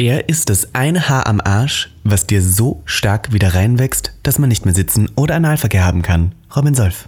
[0.00, 4.48] Er ist das eine Haar am Arsch, was dir so stark wieder reinwächst, dass man
[4.48, 6.34] nicht mehr sitzen oder Analverkehr haben kann.
[6.56, 7.06] Robin Solf.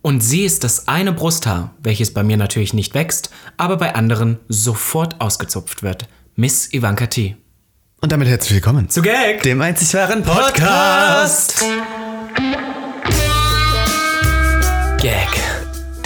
[0.00, 4.38] Und sie ist das eine Brusthaar, welches bei mir natürlich nicht wächst, aber bei anderen
[4.48, 6.08] sofort ausgezupft wird.
[6.34, 7.36] Miss Ivanka T.
[8.00, 9.42] Und damit herzlich willkommen Zu Gag!
[9.42, 11.62] dem einzig wahren Podcast.
[15.02, 15.28] Gag.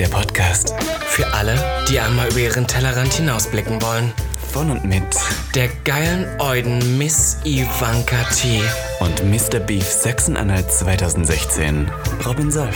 [0.00, 0.74] Der Podcast
[1.06, 1.56] Für alle,
[1.88, 4.12] die einmal über ihren Tellerrand hinausblicken wollen.
[4.56, 5.02] Von und mit
[5.54, 8.62] Der geilen Euden Miss Ivanka T.
[9.00, 9.60] und Mr.
[9.60, 11.90] Beef Sachsen-Anhalt 2016.
[12.24, 12.74] Robin Solf.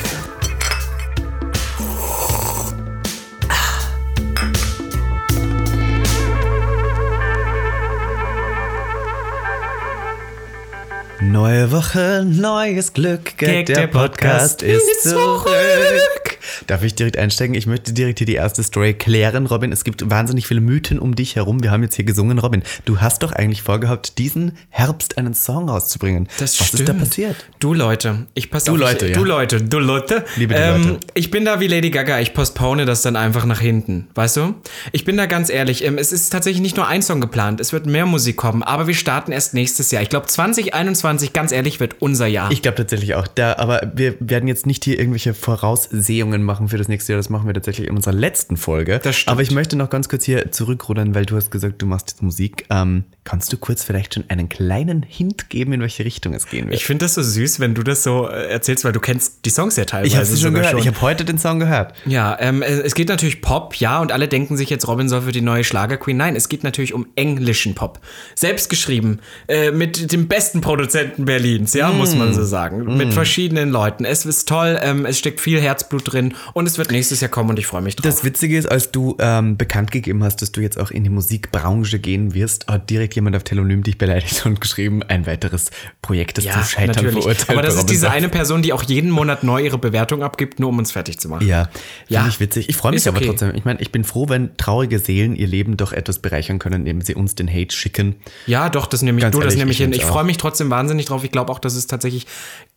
[11.22, 13.38] Neue Woche, neues Glück.
[13.38, 16.29] Gag, der, Podcast, ist zurück.
[16.66, 17.54] Darf ich direkt einsteigen?
[17.54, 19.46] Ich möchte direkt hier die erste Story klären.
[19.46, 21.62] Robin, es gibt wahnsinnig viele Mythen um dich herum.
[21.62, 22.38] Wir haben jetzt hier gesungen.
[22.38, 26.28] Robin, du hast doch eigentlich vorgehabt, diesen Herbst einen Song rauszubringen.
[26.38, 26.80] Das Was stimmt.
[26.80, 27.36] ist da passiert?
[27.58, 28.78] Du Leute, ich passe Du auf.
[28.80, 29.18] Leute, ich, ja.
[29.18, 30.24] Du Leute, du Leute.
[30.36, 31.00] Liebe ähm, Leute.
[31.14, 34.08] Ich bin da wie Lady Gaga, ich postpone das dann einfach nach hinten.
[34.14, 34.54] Weißt du?
[34.92, 37.72] Ich bin da ganz ehrlich, ähm, es ist tatsächlich nicht nur ein Song geplant, es
[37.72, 40.02] wird mehr Musik kommen, aber wir starten erst nächstes Jahr.
[40.02, 42.50] Ich glaube 2021, ganz ehrlich, wird unser Jahr.
[42.50, 43.26] Ich glaube tatsächlich auch.
[43.26, 47.18] Da, aber wir werden jetzt nicht hier irgendwelche Voraussehungen machen für das nächste Jahr.
[47.18, 49.00] Das machen wir tatsächlich in unserer letzten Folge.
[49.02, 49.32] Das stimmt.
[49.32, 52.22] Aber ich möchte noch ganz kurz hier zurückrudern, weil du hast gesagt, du machst jetzt
[52.22, 52.66] Musik.
[52.70, 56.66] Ähm, kannst du kurz vielleicht schon einen kleinen Hint geben, in welche Richtung es gehen
[56.66, 56.74] wird?
[56.74, 59.50] Ich finde das so süß, wenn du das so äh, erzählst, weil du kennst die
[59.50, 60.08] Songs ja teilweise.
[60.08, 60.78] Ich habe sie schon gehört.
[60.78, 61.94] Ich habe heute den Song gehört.
[62.06, 65.22] Ja, ähm, äh, es geht natürlich Pop, ja, und alle denken sich jetzt, Robin soll
[65.22, 66.16] für die neue Schlagerqueen.
[66.16, 68.00] Nein, es geht natürlich um englischen Pop.
[68.34, 72.96] Selbst geschrieben, äh, mit dem besten Produzenten Berlins, ja, muss man so sagen.
[72.96, 74.04] Mit verschiedenen Leuten.
[74.04, 76.19] Es ist toll, ähm, es steckt viel Herzblut drin
[76.54, 78.04] und es wird nächstes Jahr kommen und ich freue mich drauf.
[78.04, 81.10] Das Witzige ist, als du ähm, bekannt gegeben hast, dass du jetzt auch in die
[81.10, 85.70] Musikbranche gehen wirst, hat direkt jemand auf Telonym dich beleidigt und geschrieben, ein weiteres
[86.02, 87.50] Projekt, das zum Scheitern verurteilt.
[87.50, 90.68] Aber das ist diese eine Person, die auch jeden Monat neu ihre Bewertung abgibt, nur
[90.70, 91.46] um uns fertig zu machen.
[91.46, 91.68] Ja,
[92.08, 92.20] Ja.
[92.20, 92.68] finde ich witzig.
[92.68, 93.26] Ich freue mich Ist aber okay.
[93.26, 93.54] trotzdem.
[93.54, 97.00] Ich meine, ich bin froh, wenn traurige Seelen ihr Leben doch etwas bereichern können, indem
[97.00, 98.16] sie uns den Hate schicken.
[98.46, 99.92] Ja, doch, das nehme ich, Ganz du, das ehrlich, nehme ich ich hin.
[99.92, 101.24] Ich freue mich trotzdem wahnsinnig drauf.
[101.24, 102.26] Ich glaube auch, dass es tatsächlich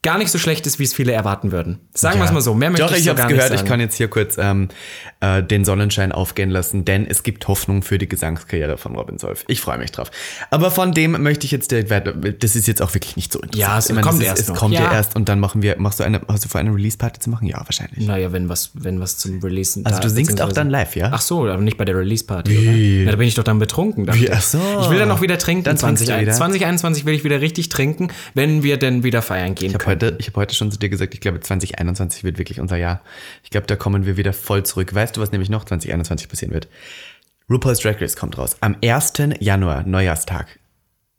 [0.02, 1.80] gar nicht so schlecht ist, wie es viele erwarten würden.
[1.94, 2.54] Sagen wir es mal so.
[2.54, 3.54] Mehr möchte Doch, ich, ich so gar gehört.
[3.54, 4.70] Ich kann jetzt hier kurz ähm,
[5.20, 9.44] äh, den Sonnenschein aufgehen lassen, denn es gibt Hoffnung für die Gesangskarriere von Robin Solf.
[9.48, 10.12] Ich freue mich drauf.
[10.50, 12.14] Aber von dem möchte ich jetzt direkt weiter.
[12.14, 13.60] Das ist jetzt auch wirklich nicht so interessant.
[13.72, 14.56] Ja, es Ich meine, kommt es ist, erst Es noch.
[14.58, 14.82] kommt ja.
[14.84, 14.94] Ja.
[14.94, 15.78] erst und dann machen wir.
[15.80, 16.22] Machst du eine?
[16.28, 17.48] Hast du vor, eine Release-Party zu machen?
[17.48, 18.06] Ja, wahrscheinlich.
[18.06, 21.10] Naja, wenn was, wenn was zum Releasen Also da- du singst auch dann live, ja?
[21.14, 22.74] Ach so, aber nicht bei der Release-Party, oder?
[22.74, 23.04] Wie?
[23.06, 24.08] Ja, da bin ich doch dann betrunken.
[24.14, 24.26] Wie?
[24.26, 24.34] ich.
[24.34, 24.60] Ach so.
[24.82, 25.64] Ich will dann auch wieder trinken.
[25.64, 26.34] Dann trinkst du 20, wieder.
[26.34, 30.02] 2021 will ich wieder richtig trinken, wenn wir denn wieder feiern gehen Ich habe können.
[30.02, 33.02] heute, ich hab heute schon zu dir gesagt, ich glaube 2021 wird wirklich unser Jahr.
[33.44, 34.94] Ich glaube, da kommen wir wieder voll zurück.
[34.94, 36.68] Weißt du, was nämlich noch 2021 passieren wird?
[37.50, 38.56] RuPaul's Drag Race kommt raus.
[38.62, 39.14] Am 1.
[39.40, 40.60] Januar, Neujahrstag.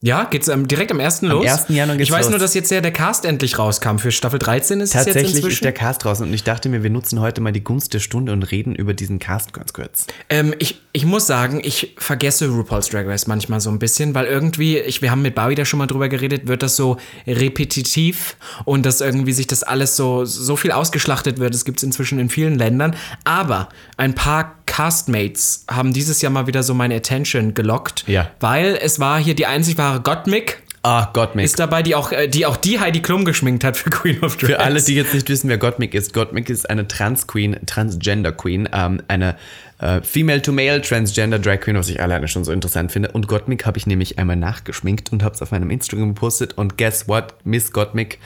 [0.05, 1.23] Ja, geht's ähm, direkt am 1.
[1.23, 1.47] los?
[1.47, 1.65] 1.
[1.71, 2.33] Januar geht's Ich weiß los.
[2.33, 3.97] nur, dass jetzt ja der Cast endlich rauskam.
[3.97, 5.55] Für Staffel 13 ist es jetzt Tatsächlich inzwischen.
[5.55, 8.01] ist der Cast draußen und ich dachte mir, wir nutzen heute mal die Gunst der
[8.01, 10.07] Stunde und reden über diesen Cast ganz kurz.
[10.29, 14.27] Ähm, ich, ich muss sagen, ich vergesse RuPaul's Drag Race manchmal so ein bisschen, weil
[14.27, 18.37] irgendwie, ich, wir haben mit Barbie da schon mal drüber geredet, wird das so repetitiv
[18.67, 21.55] und dass irgendwie sich das alles so, so viel ausgeschlachtet wird.
[21.55, 22.95] Das gibt es inzwischen in vielen Ländern.
[23.25, 28.31] Aber ein paar Castmates haben dieses Jahr mal wieder so meine Attention gelockt, Ja.
[28.41, 30.63] weil es war hier die einzig wahre Gottmik.
[30.87, 31.47] Ah, Gottmik.
[31.47, 34.37] Ist dabei, die auch, äh, die auch die Heidi Klum geschminkt hat für Queen of
[34.37, 34.49] Drag.
[34.49, 39.01] Für alle, die jetzt nicht wissen, wer Gottmik ist, Gottmik ist eine Trans-Queen, Transgender-Queen, ähm,
[39.09, 39.37] eine
[39.79, 43.13] äh, Female-to-Male Transgender Drag Queen, was ich alleine schon so interessant finde.
[43.13, 46.53] Und Gottmik habe ich nämlich einmal nachgeschminkt und habe es auf meinem Instagram gepostet.
[46.59, 47.33] Und guess what?
[47.45, 48.19] Miss Gottmik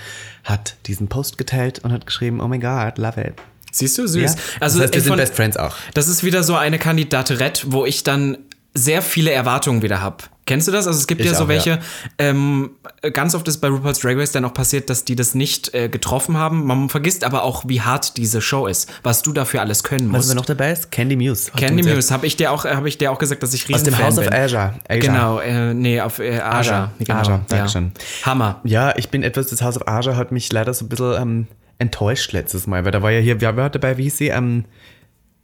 [0.43, 3.35] hat diesen Post geteilt und hat geschrieben, oh my god, love it.
[3.73, 4.35] Siehst du, süß.
[4.35, 4.41] Ja?
[4.61, 5.75] Also das heißt, wir sind von- Best Friends auch.
[5.95, 8.39] Das ist wieder so eine Kandidaturette, wo ich dann
[8.75, 10.17] sehr viele Erwartungen wieder habe.
[10.47, 10.87] Kennst du das?
[10.87, 11.79] Also es gibt Ich ja so auch, welche, ja.
[12.19, 12.71] ähm,
[13.13, 15.89] ganz oft ist bei RuPaul's Drag Race dann auch passiert, dass die das nicht äh,
[15.91, 16.65] getroffen haben.
[16.65, 20.19] Man vergisst aber auch, wie hart diese Show ist, was du dafür alles können Was
[20.19, 20.31] musst.
[20.31, 20.91] aber noch dabei ist?
[20.91, 21.51] Candy Muse.
[21.55, 23.69] Candy ja- Muse, habe ich dir auch, habe ich dir auch gesagt, dass ich Aus
[23.69, 24.75] riesen dem Fan House of Azure.
[24.89, 24.99] Asia.
[25.01, 26.51] Genau, äh, nee, auf äh, Aja.
[26.51, 26.93] Aja.
[26.99, 27.41] Genau, ja.
[27.49, 27.93] Dankeschön.
[28.23, 28.61] Hammer.
[28.65, 31.47] Ja, ich bin etwas, das House of Aja hat mich leider so ein bisschen ähm,
[31.79, 34.29] enttäuscht letztes Mal, weil da war ja hier, wer war dabei, wie hieß sie?
[34.29, 34.65] Ähm,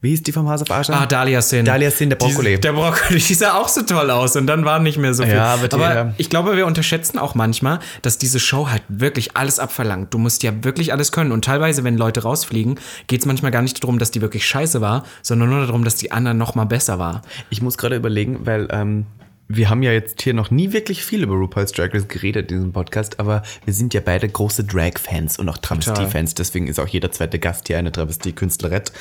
[0.05, 1.01] wie hieß die vom House of Aja?
[1.01, 1.65] Ah, Dahlia Sin.
[1.65, 2.57] Dahlia Sin, der Brokkoli.
[2.57, 5.23] Die, der Brokkoli, die sah auch so toll aus und dann war nicht mehr so
[5.23, 5.33] viel.
[5.33, 6.13] Ja, aber die, ja.
[6.19, 10.13] ich glaube, wir unterschätzen auch manchmal, dass diese Show halt wirklich alles abverlangt.
[10.13, 13.63] Du musst ja wirklich alles können und teilweise, wenn Leute rausfliegen, geht es manchmal gar
[13.63, 16.67] nicht darum, dass die wirklich scheiße war, sondern nur darum, dass die anderen noch mal
[16.67, 17.23] besser war.
[17.49, 19.07] Ich muss gerade überlegen, weil ähm,
[19.49, 22.59] wir haben ja jetzt hier noch nie wirklich viel über RuPaul's Drag Race geredet in
[22.59, 26.89] diesem Podcast, aber wir sind ja beide große Drag-Fans und auch Travestie-Fans, deswegen ist auch
[26.89, 28.93] jeder zweite Gast hier eine Travestie-Künstlerette.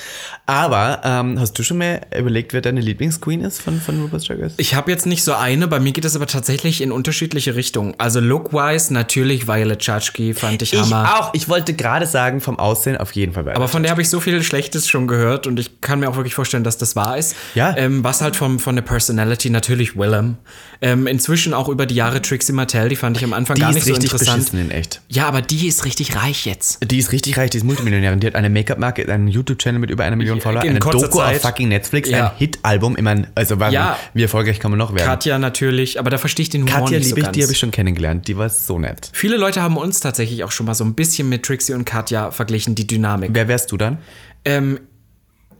[0.46, 4.40] Aber ähm, hast du schon mal überlegt, wer deine Lieblingsqueen ist von, von RuPaul's Drag
[4.40, 4.54] Race?
[4.58, 7.96] Ich habe jetzt nicht so eine, bei mir geht es aber tatsächlich in unterschiedliche Richtungen.
[7.98, 11.06] Also look-wise natürlich Violet Chachki fand ich Hammer.
[11.06, 11.34] Ich auch.
[11.34, 13.50] Ich wollte gerade sagen, vom Aussehen auf jeden Fall.
[13.54, 16.16] Aber von der habe ich so viel Schlechtes schon gehört und ich kann mir auch
[16.18, 17.36] wirklich vorstellen, dass das wahr ist.
[17.56, 17.76] Ja.
[17.78, 20.33] Ähm, was halt vom, von der Personality natürlich Willem.
[20.82, 23.70] Ähm, inzwischen auch über die Jahre Trixie Mattel, die fand ich am Anfang die gar
[23.70, 24.38] ist nicht so richtig interessant.
[24.40, 25.02] beschissen in echt.
[25.08, 26.80] Ja, aber die ist richtig reich jetzt.
[26.92, 28.20] Die ist richtig reich, die ist Multimillionärin.
[28.20, 31.36] Die hat eine Make-up-Marke, einen YouTube-Channel mit über einer Million Follower, in eine Doku Zeit.
[31.38, 32.32] auf fucking Netflix, Ja.
[32.32, 32.96] ein Hit-Album.
[32.98, 33.98] Ich meine, also warte, Ja.
[34.14, 35.06] wie erfolgreich kann man noch werden?
[35.06, 37.36] Katja natürlich, aber da verstehe ich den Humor Katja nicht so liebe ich, ganz.
[37.38, 38.28] die habe ich schon kennengelernt.
[38.28, 39.10] Die war so nett.
[39.14, 42.32] Viele Leute haben uns tatsächlich auch schon mal so ein bisschen mit Trixie und Katja
[42.32, 43.30] verglichen, die Dynamik.
[43.34, 44.00] Wer wärst du dann?
[44.46, 44.80] Ähm,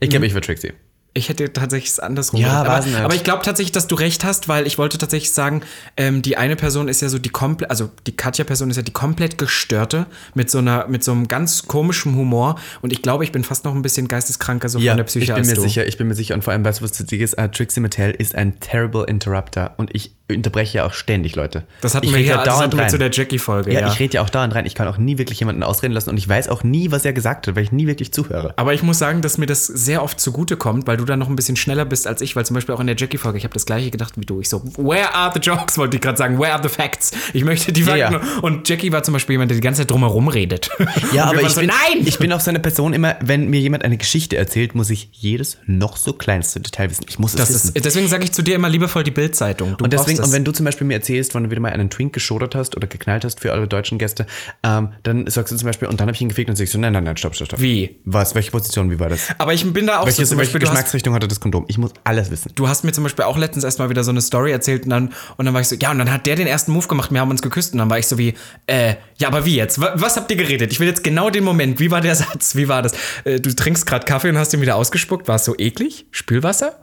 [0.00, 0.72] Ich glaube, ich wäre Trixie.
[1.16, 2.86] Ich hätte tatsächlich es andersrum Ja, gedacht.
[2.86, 2.96] nicht.
[2.96, 5.62] aber, aber ich glaube tatsächlich, dass du recht hast, weil ich wollte tatsächlich sagen,
[5.96, 8.92] ähm, die eine Person ist ja so die komplett, also die Katja-Person ist ja die
[8.92, 13.30] komplett gestörte mit so einer, mit so einem ganz komischen Humor und ich glaube, ich
[13.30, 15.60] bin fast noch ein bisschen geisteskranker so von der Psyche ich bin mir du.
[15.62, 16.34] sicher, ich bin mir sicher.
[16.34, 17.38] Und vor allem, weißt du, was das Ding ist?
[17.40, 19.74] Uh, Trixie Mattel ist ein terrible Interrupter.
[19.76, 21.64] Und ich unterbreche ja auch ständig Leute.
[21.80, 22.90] Das hatten ich wir ja das dauernd hatten wir rein.
[22.90, 23.88] zu der Jackie-Folge, ja, ja.
[23.92, 24.66] ich rede ja auch dauernd rein.
[24.66, 26.10] Ich kann auch nie wirklich jemanden ausreden lassen.
[26.10, 28.54] Und ich weiß auch nie, was er gesagt hat, weil ich nie wirklich zuhöre.
[28.56, 31.28] Aber ich muss sagen, dass mir das sehr oft zugute kommt, weil du dann noch
[31.28, 33.54] ein bisschen schneller bist als ich, weil zum Beispiel auch in der Jackie-Folge, ich habe
[33.54, 34.40] das gleiche gedacht wie du.
[34.40, 37.12] Ich so, where are the jokes, wollte ich gerade sagen, where are the facts?
[37.32, 38.26] Ich möchte die Ja, Fakten.
[38.26, 38.40] ja.
[38.42, 40.70] Und Jackie war zum Beispiel jemand, der die ganze Zeit drumherum redet.
[41.12, 42.04] Ja, aber ich so, bin, nein!
[42.06, 45.08] ich bin auch so eine Person immer, wenn mir jemand eine Geschichte erzählt, muss ich
[45.12, 47.04] jedes noch so kleinste Detail wissen.
[47.08, 47.72] Ich muss es Das wissen.
[47.74, 49.76] ist, deswegen sage ich zu dir immer liebevoll die Bildzeitung.
[49.76, 51.90] Du und deswegen, und wenn du zum Beispiel mir erzählst, wann du wieder mal einen
[51.90, 54.26] Twink geschodert hast oder geknallt hast für eure deutschen Gäste,
[54.62, 56.78] ähm, dann sagst du zum Beispiel, und dann habe ich ihn gefickt und sagst so,
[56.78, 57.60] nein, nein, nein, stopp, stopp, stopp.
[57.60, 57.96] Wie?
[58.04, 58.34] Was?
[58.34, 58.90] Welche Position?
[58.90, 59.28] Wie war das?
[59.38, 61.64] aber ich bin da auch Welche, so zum Beispiel, du hast, Geschmacksrichtung hatte das Kondom?
[61.68, 62.52] Ich muss alles wissen.
[62.54, 65.12] du hast mir zum Beispiel auch letztens erstmal wieder so eine Story erzählt und dann,
[65.36, 67.20] und dann war ich so, ja, und dann hat der den ersten Move gemacht, wir
[67.20, 68.34] haben uns geküsst und dann war ich so wie,
[68.66, 69.80] äh, ja, aber wie jetzt?
[69.80, 70.72] Wa- Was habt ihr geredet?
[70.72, 71.80] Ich will jetzt genau den Moment.
[71.80, 72.54] Wie war der Satz?
[72.54, 72.92] Wie war das?
[73.24, 75.26] Äh, du trinkst gerade Kaffee und hast ihn wieder ausgespuckt.
[75.28, 76.06] War es so eklig?
[76.12, 76.78] Spülwasser?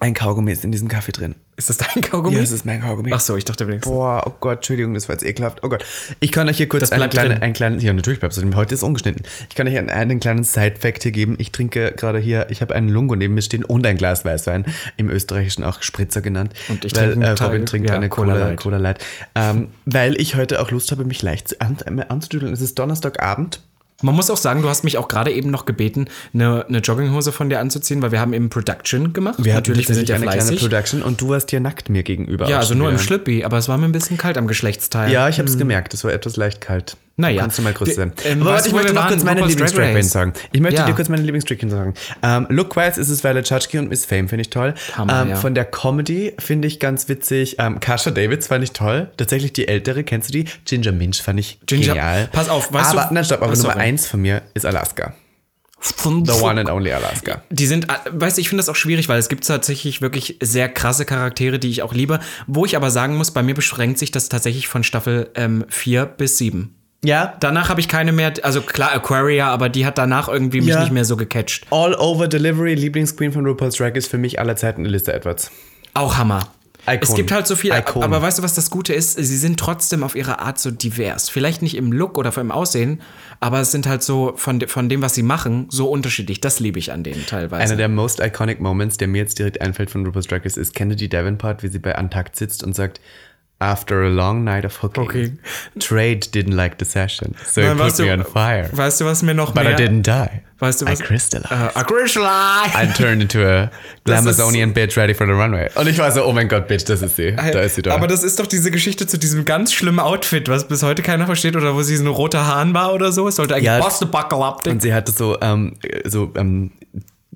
[0.00, 1.34] Ein Kaugummi ist in diesem Kaffee drin.
[1.56, 2.36] ist das dein Kaugummi?
[2.36, 3.10] Ja, es ist mein Kaugummi.
[3.14, 3.90] Ach so, ich dachte wenigstens.
[3.90, 5.60] Boah, oh Gott, Entschuldigung, das war jetzt ekelhaft.
[5.62, 5.84] Oh Gott.
[6.20, 8.54] Ich kann euch hier kurz Das einen kleinen, einen kleinen, ja natürlich bleibt es drin,
[8.56, 9.24] heute ist ungeschnitten.
[9.48, 11.36] Ich kann euch einen, einen kleinen Side-Fact hier geben.
[11.38, 14.66] Ich trinke gerade hier, ich habe einen Lungo neben mir stehen und ein Glas Weißwein,
[14.98, 16.52] im Österreichischen auch Spritzer genannt.
[16.68, 18.60] Und ich weil, trinke äh, Teil- Robin trinkt ja, eine Cola Cola, Light.
[18.60, 19.04] Cola Light.
[19.34, 21.78] Ähm, weil ich heute auch Lust habe, mich leicht an,
[22.08, 22.52] anzudüdeln.
[22.52, 23.60] Es ist Donnerstagabend.
[24.02, 27.32] Man muss auch sagen, du hast mich auch gerade eben noch gebeten, eine, eine Jogginghose
[27.32, 29.38] von dir anzuziehen, weil wir haben eben Production gemacht.
[29.38, 30.60] Natürlich, wir sind ja eine kleine fleißig.
[30.60, 32.48] Production und du warst hier nackt mir gegenüber.
[32.48, 32.98] Ja, also nur im.
[32.98, 35.12] Schlippi, aber es war mir ein bisschen kalt am Geschlechtsteil.
[35.12, 35.94] Ja, ich habe es gemerkt.
[35.94, 36.96] Es war etwas leicht kalt.
[37.16, 37.42] Naja.
[37.42, 38.12] Kannst du mal kurz sein.
[38.24, 40.32] ähm, Aber weißt warte, ich möchte noch kurz meine Lieblingsdrag sagen.
[40.52, 40.86] Ich möchte Ja.
[40.86, 41.94] dir kurz meine Lieblingsdrag sagen.
[42.24, 44.74] Ähm, Look-wise ist es Violet Chachki und Miss Fame, finde ich toll.
[44.96, 45.36] Hammer, ähm, ja.
[45.36, 47.56] Von der Comedy finde ich ganz witzig.
[47.60, 49.10] Ähm, Kasha Davids fand ich toll.
[49.16, 50.44] Tatsächlich die ältere, kennst du die?
[50.64, 52.28] Ginger Minch fand ich Ginger- genial.
[52.32, 53.78] Pass auf, weißt aber, du- Nein, stopp, aber Nummer sorry.
[53.78, 55.14] eins von mir ist Alaska.
[56.02, 56.08] The
[56.40, 57.42] one and only Alaska.
[57.50, 60.38] Die sind, äh, weißt du, ich finde das auch schwierig, weil es gibt tatsächlich wirklich
[60.42, 62.20] sehr krasse Charaktere, die ich auch liebe.
[62.46, 65.28] Wo ich aber sagen muss, bei mir beschränkt sich das tatsächlich von Staffel
[65.68, 66.74] 4 bis 7.
[67.04, 70.70] Ja, Danach habe ich keine mehr, also klar, Aquaria, aber die hat danach irgendwie mich
[70.70, 70.80] Ja.
[70.80, 71.66] nicht mehr so gecatcht.
[71.70, 75.50] All Over Delivery, Lieblingsqueen von RuPaul's Drag ist für mich aller Zeiten Elisa Edwards.
[75.92, 76.48] Auch Hammer.
[76.86, 76.98] Icon.
[77.02, 78.02] Es gibt halt so viel, Icon.
[78.02, 79.14] aber weißt du, was das Gute ist?
[79.14, 81.30] Sie sind trotzdem auf ihre Art so divers.
[81.30, 83.00] Vielleicht nicht im Look oder im Aussehen,
[83.40, 86.42] aber es sind halt so von, de- von dem, was sie machen, so unterschiedlich.
[86.42, 87.62] Das liebe ich an denen teilweise.
[87.62, 90.74] Einer der most iconic Moments, der mir jetzt direkt einfällt von RuPaul's Drag Race, ist
[90.74, 93.00] Kennedy Davenport, wie sie bei Untakt sitzt und sagt,
[93.60, 95.32] After a long night of hooking, Okay.
[95.78, 98.68] Trade didn't like the session, so Nein, put weißt me du- on fire.
[98.72, 99.72] Weißt du, was mir noch But mehr...
[99.72, 100.42] I didn't die.
[100.58, 101.00] Weißt du was?
[101.00, 101.50] I crystallized.
[101.52, 102.74] Äh, I crystallized.
[102.74, 103.70] I turned into a
[104.04, 105.68] Glamazonian bitch ready for the runway.
[105.76, 107.32] Und ich war so, oh mein Gott, Bitch, das ist sie.
[107.34, 107.94] Da ist sie da.
[107.94, 111.26] Aber das ist doch diese Geschichte zu diesem ganz schlimmen Outfit, was bis heute keiner
[111.26, 113.28] versteht oder wo sie so eine rote Hahn war oder so.
[113.28, 114.66] Es sollte eigentlich Ja, Buckle up.
[114.66, 116.72] und sie hatte so, ähm, so, ähm,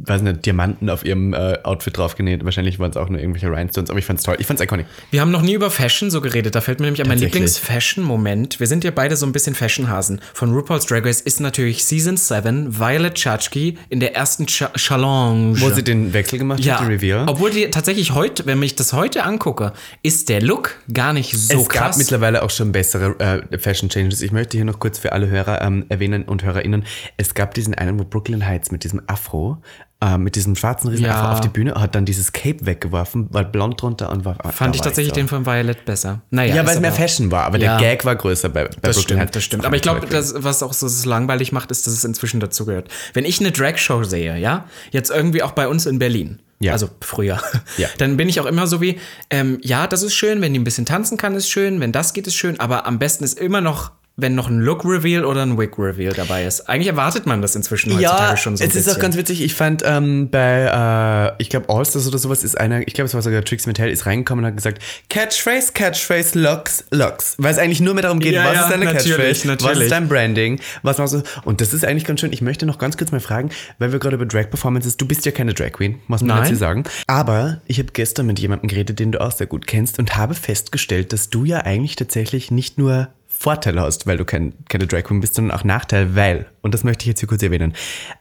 [0.00, 2.44] weiß nicht, Diamanten auf ihrem äh, Outfit draufgenäht.
[2.44, 4.36] Wahrscheinlich waren es auch nur irgendwelche Rhinestones, aber ich fand's toll.
[4.38, 4.86] Ich fand's iconic.
[5.10, 6.54] Wir haben noch nie über Fashion so geredet.
[6.54, 7.18] Da fällt mir nämlich an mein.
[7.18, 8.60] Lieblings-Fashion-Moment.
[8.60, 10.20] Wir sind ja beide so ein bisschen Fashion-Hasen.
[10.34, 15.60] Von RuPaul's Drag Race ist natürlich Season 7 Violet Chachki in der ersten Ch Challenge.
[15.60, 17.26] Wo sie den Wechsel gemacht ja, hat, die Reveal.
[17.28, 21.60] obwohl die tatsächlich heute, wenn ich das heute angucke, ist der Look gar nicht so
[21.60, 21.98] es gab krass.
[21.98, 23.18] mittlerweile auch schon bessere
[23.50, 24.22] äh, Fashion Changes.
[24.22, 26.84] Ich möchte hier noch kurz für alle Hörer ähm, erwähnen und HörerInnen.
[27.16, 29.58] Es gab diesen einen, wo Brooklyn Heights mit diesem Afro,
[30.00, 31.16] äh, mit diesem schwarzen Riesen Ja.
[31.22, 34.36] Afro auf die Bühne, hat dann dieses Cape weggeworfen, war blond drunter und war.
[34.52, 35.20] Fand ich tatsächlich so.
[35.20, 36.20] den von Violet besser.
[36.30, 37.78] Naja, Ja, weil es mehr Fashion war, aber Ja.
[37.78, 39.64] der Gag war größer bei, bei Das Brooklyn stimmt, das stimmt.
[39.66, 42.88] Aber ich glaube, was auch so das langweilig macht, ist, dass es inzwischen dazugehört.
[43.14, 46.72] Wenn ich eine Drag-Show sehe, ja, jetzt irgendwie auch bei uns in Berlin, Ja.
[46.72, 47.40] Also früher.
[47.76, 47.88] Ja.
[47.98, 49.00] Dann bin ich auch immer so wie,
[49.30, 52.12] ähm, ja, das ist schön, wenn die ein bisschen tanzen kann, ist schön, wenn das
[52.12, 55.56] geht, ist schön, aber am besten ist immer noch, wenn noch ein Look-Reveal oder ein
[55.56, 56.68] Wig-Reveal dabei ist.
[56.68, 59.40] Eigentlich erwartet man das inzwischen heutzutage schon so ein es ist auch ganz witzig.
[59.42, 63.14] Ich fand ähm, bei, äh, ich glaube, Allstars oder sowas ist einer, ich glaube, es
[63.14, 67.36] war sogar Trixie Mattel, ist reingekommen und hat gesagt, Catchphrase, Catchphrase, Locks, Locks.
[67.38, 69.44] Weil es eigentlich nur mehr darum geht, Ja, was ja, ist deine natürlich, Catchphrase, was
[69.44, 69.82] natürlich.
[69.84, 71.22] ist dein Branding, was machst du.
[71.44, 72.32] Und das ist eigentlich ganz schön.
[72.32, 75.32] Ich möchte noch ganz kurz mal fragen, weil wir gerade über Drag-Performances, du bist ja
[75.32, 76.82] keine Drag Queen, muss man dazu sagen.
[77.06, 80.34] Aber ich habe gestern mit jemandem geredet, den du auch sehr gut kennst und habe
[80.34, 85.04] festgestellt, dass du ja eigentlich tatsächlich nicht nur Vorteile hast, weil du kein, keine Drag
[85.04, 87.72] Queen bist, sondern auch Nachteil, weil, und das möchte ich jetzt hier kurz erwähnen,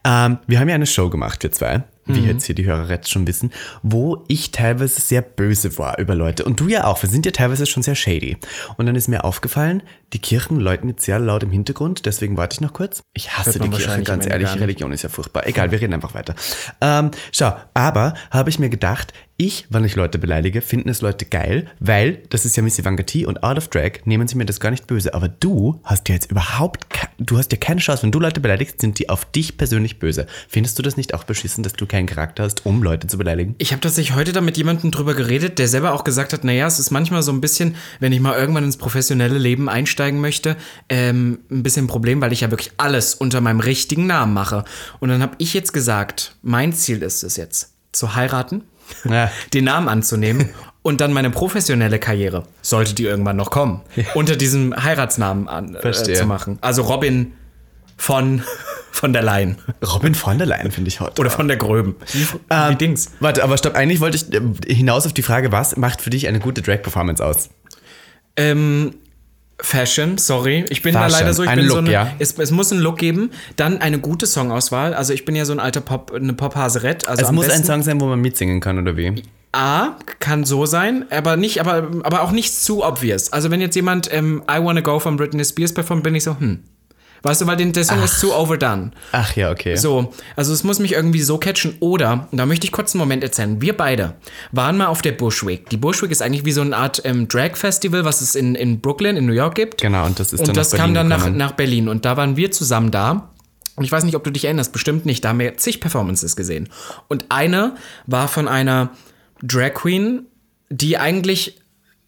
[0.04, 3.10] ähm, wir haben ja eine Show gemacht, wir zwei, wie jetzt hier die Hörer jetzt
[3.10, 6.46] schon wissen, wo ich teilweise sehr böse war über Leute.
[6.46, 8.38] Und du ja auch, wir sind ja teilweise schon sehr shady.
[8.78, 9.84] Und dann ist mir aufgefallen,
[10.14, 13.02] die Kirchen läuten jetzt sehr laut im Hintergrund, deswegen warte ich noch kurz.
[13.14, 14.54] Ich hasse die Kirche, wahrscheinlich ganz ehrlich.
[14.58, 15.48] Religion ist ja furchtbar.
[15.48, 16.36] Egal, wir reden einfach weiter.
[16.80, 21.26] Ähm, schau, aber habe ich mir gedacht, ich, wenn ich Leute beleidige, finden es Leute
[21.26, 24.46] geil, weil das ist ja Miss Ivanka T und Out of Drag nehmen sie mir
[24.46, 25.14] das gar nicht böse.
[25.14, 26.88] Aber du hast ja jetzt überhaupt,
[27.20, 28.02] du hast ja keine Chance.
[28.02, 30.26] Wenn du Leute beleidigst, sind die auf dich persönlich böse.
[30.50, 33.54] Findest du das nicht auch beschissen, dass du keinen Charakter hast, um Leute zu beleidigen?
[33.60, 36.66] Ich habe tatsächlich heute da mit jemandem drüber geredet, der selber auch gesagt hat, naja,
[36.66, 40.58] es ist manchmal so ein bisschen, wenn ich mal irgendwann ins professionelle Leben einsteigen möchte,
[40.90, 44.66] ähm, ein bisschen ein Problem, weil ich ja wirklich alles unter meinem richtigen Namen mache.
[45.00, 48.64] Und dann habe ich jetzt gesagt, mein Ziel ist es jetzt, zu heiraten,
[49.10, 49.32] Ja.
[49.54, 50.50] den Namen anzunehmen
[50.82, 53.82] und dann meine professionelle Karriere, sollte die irgendwann noch kommen,
[54.14, 56.58] unter diesem Heiratsnamen an, äh, zu machen.
[56.62, 57.34] Also Robin
[57.98, 58.44] von,
[58.92, 61.20] von der Leyen Robin von der Leyen finde ich hot.
[61.20, 61.96] oder von der Gröben.
[62.50, 63.12] Ähm, Dings.
[63.20, 66.28] Warte, aber stopp, eigentlich wollte ich äh, hinaus auf die Frage, was macht für dich
[66.28, 67.50] eine gute Drag-Performance aus?
[68.36, 68.94] Ähm,
[69.60, 70.66] Fashion, sorry.
[70.70, 72.12] Ich bin da Fashion, leider so, ich ein bin so Look, eine, ja.
[72.20, 74.94] es, es muss einen Look geben, dann eine gute Songauswahl.
[74.94, 77.08] Also ich bin ja so ein alter Pop, eine Pop-Haserett.
[77.08, 79.24] Also Es am muss ein besten, Song sein, wo man mitsingen kann, oder wie?
[79.54, 83.34] A, kann so sein, aber nicht, aber, aber auch nicht zu obvious.
[83.34, 86.40] Also wenn jetzt jemand ähm, I Wanna Go von Britney Spears performt, bin ich so,
[86.40, 86.64] hm.
[87.24, 88.92] Weißt du, weil den, der Song ist zu overdone.
[89.12, 89.76] Ach ja, okay.
[89.76, 91.76] So, also es muss mich irgendwie so catchen.
[91.80, 94.16] Oder, und da möchte ich kurz einen Moment erzählen, wir beide
[94.52, 95.70] waren mal auf der Bushwick.
[95.70, 99.18] Die Bushwick ist eigentlich wie so eine Art ähm, Drag-Festival, was es in, in Brooklyn,
[99.18, 99.82] in New York gibt.
[99.82, 101.90] Genau, und das ist Und dann das nach kam dann nach, nach Berlin.
[101.90, 103.32] Und da waren wir zusammen da.
[103.76, 105.24] Und ich weiß nicht, ob du dich erinnerst, bestimmt nicht.
[105.24, 106.70] Da haben wir zig Performances gesehen.
[107.08, 107.76] Und eine
[108.08, 108.90] war von einer
[109.44, 110.26] Drag Queen,
[110.70, 111.60] die eigentlich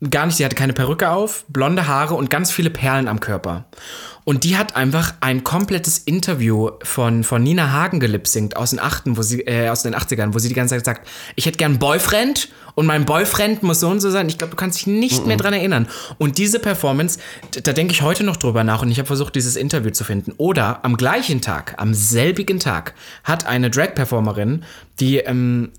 [0.08, 3.66] gar nicht, sie hatte keine Perücke auf, blonde Haare und ganz viele Perlen am Körper.
[4.24, 9.18] Und die hat einfach ein komplettes Interview von, von Nina Hagen gelipsingt aus den, Achten,
[9.18, 11.72] wo sie, äh, aus den 80ern, wo sie die ganze Zeit sagt, ich hätte gern
[11.72, 14.30] einen Boyfriend und mein Boyfriend muss so und so sein.
[14.30, 15.88] Ich glaube, du kannst dich nicht mehr dran erinnern.
[16.18, 17.20] Und diese Performance,
[17.64, 20.34] da denke ich heute noch drüber nach und ich habe versucht, dieses Interview zu finden.
[20.38, 24.64] Oder am gleichen Tag, am selbigen Tag, hat eine Drag-Performerin,
[25.00, 25.72] die ähm,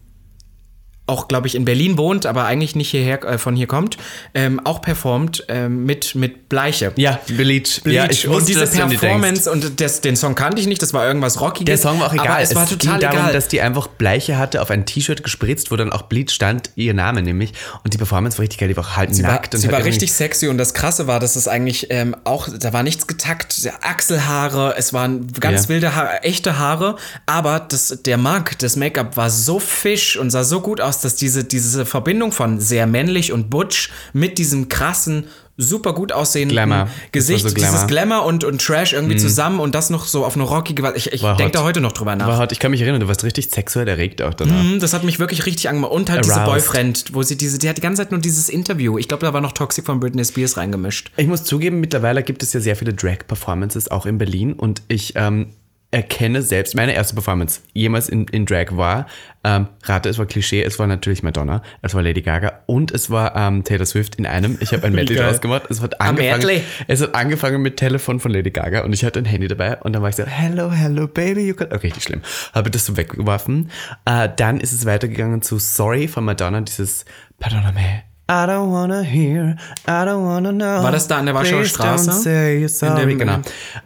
[1.10, 3.98] auch, glaube ich, in Berlin wohnt, aber eigentlich nicht hierher, äh, von hier kommt,
[4.34, 6.92] ähm, auch performt ähm, mit, mit Bleiche.
[6.96, 7.82] Ja, Bleach.
[7.82, 7.94] Bleach.
[7.94, 8.70] Ja, ich und diese dass.
[8.70, 11.64] Performance und das, den Song kannte ich nicht, das war irgendwas Rockiges.
[11.66, 12.28] Der Song war auch egal.
[12.28, 13.32] Aber es, war total ging darum, egal.
[13.32, 16.94] dass die einfach Bleiche hatte, auf ein T-Shirt gespritzt, wo dann auch Bleach stand, ihr
[16.94, 17.52] Name nämlich.
[17.84, 19.54] Und die Performance war richtig geil, die war auch halb Sie war, nackt.
[19.54, 22.72] und sie war richtig sexy und das Krasse war, dass es eigentlich ähm, auch, da
[22.72, 25.68] war nichts getackt, Achselhaare, es waren ganz Ja.
[25.70, 30.44] wilde Haare, echte Haare, aber das, der Mark, das Make-up war so fisch und sah
[30.44, 35.24] so gut aus, dass diese, diese Verbindung von sehr männlich und butch mit diesem krassen,
[35.56, 36.88] super gut aussehenden Glamour.
[37.12, 37.82] Gesicht, so dieses Glamour.
[37.82, 37.86] Mhm.
[37.88, 40.96] Glamour und, und Trash irgendwie zusammen und das noch so auf eine rockige Weise.
[40.96, 42.26] Ich, ich denke da heute noch drüber nach.
[42.26, 42.52] War hot.
[42.52, 44.62] Ich kann mich erinnern, du warst richtig sexuell erregt auch danach.
[44.62, 45.92] Mhm, Das hat mich wirklich richtig angemacht.
[45.92, 46.66] Und halt diese Aroused.
[46.66, 48.96] Boyfriend, wo sie diese, die hat die ganze Zeit nur dieses Interview.
[48.96, 51.10] Ich glaube, da war noch Toxic von Britney Spears reingemischt.
[51.16, 55.12] Ich muss zugeben, mittlerweile gibt es ja sehr viele Drag-Performances auch in Berlin und ich
[55.16, 55.48] ähm,
[55.92, 59.06] erkenne selbst, meine erste Performance jemals in, in Drag war,
[59.42, 63.10] ähm, rate, es war Klischee, es war natürlich Madonna, es war Lady Gaga und es
[63.10, 64.58] war ähm, Taylor Swift in einem.
[64.60, 65.64] Ich habe ein Medley draus gemacht.
[65.68, 69.24] Es hat, angefangen, es hat angefangen mit Telefon von Lady Gaga und ich hatte ein
[69.24, 71.68] Handy dabei und dann war ich so, hello, hello, baby, you can...
[71.72, 72.22] Oh, richtig schlimm.
[72.52, 73.70] Habe das so weggeworfen.
[74.04, 77.04] Äh, dann ist es weitergegangen zu Sorry von Madonna, dieses
[77.40, 78.09] Perdóname.
[78.32, 79.56] I don't wanna hear,
[79.88, 80.84] I don't wanna know.
[80.84, 82.10] War das da an der Warschauer Please Straße?
[82.10, 83.06] don't say you're sorry.
[83.06, 83.38] dem- genau.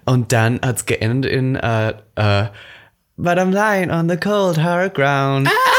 [0.04, 2.46] Und dann hat es geendet in äh, äh,
[3.16, 5.48] But I'm lying on the cold hard ground.
[5.48, 5.74] Ah!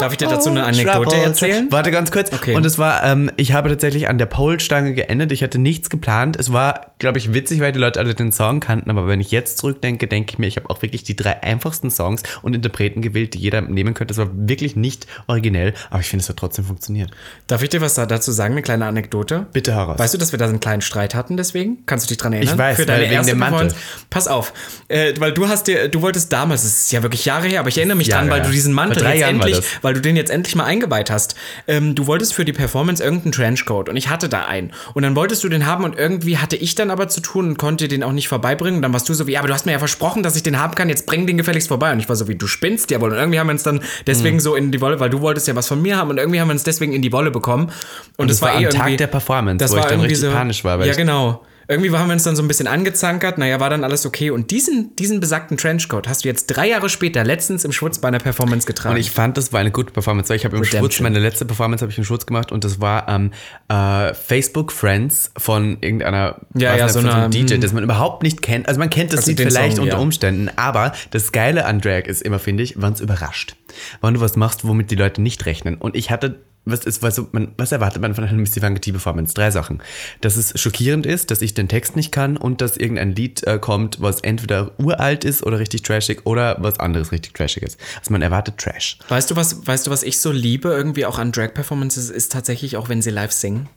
[0.00, 1.66] Darf ich dir dazu eine Anekdote erzählen?
[1.70, 2.32] Warte ganz kurz.
[2.32, 2.54] Okay.
[2.54, 5.32] Und es war, ähm, ich habe tatsächlich an der Pole-Stange geendet.
[5.32, 6.36] Ich hatte nichts geplant.
[6.38, 8.90] Es war, glaube ich, witzig, weil die Leute alle den Song kannten.
[8.90, 11.90] Aber wenn ich jetzt zurückdenke, denke ich mir, ich habe auch wirklich die drei einfachsten
[11.90, 14.12] Songs und Interpreten gewählt, die jeder nehmen könnte.
[14.12, 17.10] Es war wirklich nicht originell, aber ich finde, es hat trotzdem funktioniert.
[17.46, 19.46] Darf ich dir was da- dazu sagen, eine kleine Anekdote?
[19.52, 19.98] Bitte heraus.
[19.98, 21.84] Weißt du, dass wir da einen kleinen Streit hatten deswegen?
[21.86, 22.54] Kannst du dich dran erinnern?
[22.54, 23.68] Ich weiß, Für deine weil wegen erste dem Mantel.
[24.10, 24.52] Pass auf,
[24.88, 27.68] äh, weil du hast dir, du wolltest damals, es ist ja wirklich Jahre her, aber
[27.68, 28.46] ich erinnere mich Jahre dran, weil her.
[28.46, 29.66] du diesen Mantel Vor drei war endlich, das.
[29.88, 31.34] Weil du den jetzt endlich mal eingeweiht hast.
[31.66, 34.70] Ähm, du wolltest für die Performance irgendeinen Trenchcoat und ich hatte da einen.
[34.92, 37.56] Und dann wolltest du den haben und irgendwie hatte ich dann aber zu tun und
[37.58, 38.76] konnte den auch nicht vorbeibringen.
[38.76, 40.42] Und dann warst du so wie, ja, aber du hast mir ja versprochen, dass ich
[40.42, 41.90] den haben kann, jetzt bring den gefälligst vorbei.
[41.90, 43.12] Und ich war so wie, du spinnst ja wohl.
[43.12, 44.40] Und irgendwie haben wir uns dann deswegen Mhm.
[44.40, 46.48] so in die Wolle, weil du wolltest ja was von mir haben und irgendwie haben
[46.48, 47.72] wir uns deswegen in die Wolle bekommen.
[48.18, 50.18] Und, das es war, war eh am Tag der Performance, das wo ich dann richtig
[50.18, 51.40] so, panisch war, weil Ja, genau.
[51.70, 53.36] Irgendwie haben wir uns dann so ein bisschen angezankert.
[53.36, 54.30] Naja, war dann alles okay.
[54.30, 58.08] Und diesen, diesen besagten Trenchcoat hast du jetzt drei Jahre später letztens im Schwutz bei
[58.08, 58.94] einer Performance getragen.
[58.94, 60.90] Und ich fand, das war eine gute Performance, ich habe im Redemption.
[60.90, 63.32] Schwutz, meine letzte Performance habe ich im Schwutz gemacht und das war ähm,
[63.68, 67.60] äh, Facebook Friends von irgendeiner Ja, ja, nicht, so einer, einem DJ, hm.
[67.60, 68.66] das man überhaupt nicht kennt.
[68.66, 70.02] Also man kennt das Also Lied vielleicht Song, unter ja.
[70.02, 73.56] Umständen, aber das Geile an Drag ist immer, finde ich, wann es überrascht.
[74.00, 75.76] Wann du was machst, womit die Leute nicht rechnen.
[75.76, 79.34] Und ich hatte was ist, was, man, was erwartet man von einer Missy Vangetti Performance?
[79.34, 79.82] Drei Sachen.
[80.20, 83.58] Dass es schockierend ist, dass ich den Text nicht kann und dass irgendein Lied äh,
[83.58, 87.80] kommt, was entweder uralt ist oder richtig trashig oder was anderes richtig trashig ist.
[87.98, 88.98] Also man erwartet Trash.
[89.08, 92.76] Weißt du, was, weißt du, was ich so liebe irgendwie auch an Drag-Performances, ist tatsächlich
[92.76, 93.68] auch, wenn sie live singen.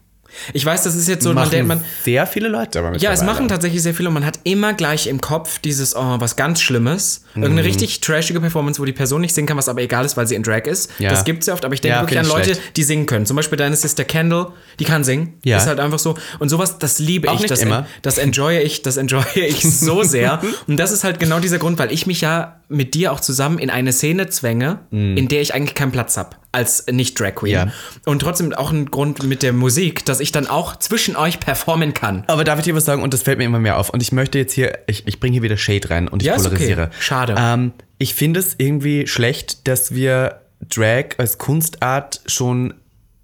[0.53, 3.11] Ich weiß, das ist jetzt so, man, machen denkt, man, sehr viele Leute aber Ja,
[3.11, 6.35] es machen tatsächlich sehr viele und man hat immer gleich im Kopf dieses, oh, was
[6.35, 7.23] ganz Schlimmes.
[7.33, 7.43] Mhm.
[7.43, 10.27] Irgendeine richtig trashige Performance, wo die Person nicht singen kann, was aber egal ist, weil
[10.27, 10.91] sie in Drag ist.
[10.99, 11.09] Ja.
[11.09, 12.77] Das gibt's ja oft, aber ich denke Ja, wirklich an Leute, schlecht.
[12.77, 13.25] die singen können.
[13.25, 14.47] Zum Beispiel deine Sister Kendall,
[14.79, 15.33] die kann singen.
[15.43, 15.57] Ja.
[15.57, 16.15] Ist halt einfach so.
[16.39, 17.47] Und sowas, das liebe Auch ich.
[17.47, 17.85] das, immer.
[18.01, 20.41] das enjoye ich, das enjoye ich so sehr.
[20.67, 23.59] Und das ist halt genau dieser Grund, weil ich mich ja mit dir auch zusammen
[23.59, 26.29] in eine Szene zwänge, in der ich eigentlich keinen Platz habe.
[26.53, 27.51] Als Nicht-Drag Queen.
[27.51, 27.67] Mhm.
[27.67, 27.73] Ja.
[28.05, 31.93] Und trotzdem auch ein Grund mit der Musik, dass ich dann auch zwischen euch performen
[31.93, 32.25] kann.
[32.27, 33.01] Aber darf ich dir was sagen?
[33.03, 33.89] Und das fällt mir immer mehr auf.
[33.89, 36.35] Und ich möchte jetzt hier, ich, ich bringe hier wieder Shade rein und ich Ja,
[36.35, 36.55] ist okay.
[36.55, 36.91] polarisiere.
[36.99, 37.35] Schade.
[37.37, 42.73] Ähm, ich finde es irgendwie schlecht, dass wir Drag als Kunstart schon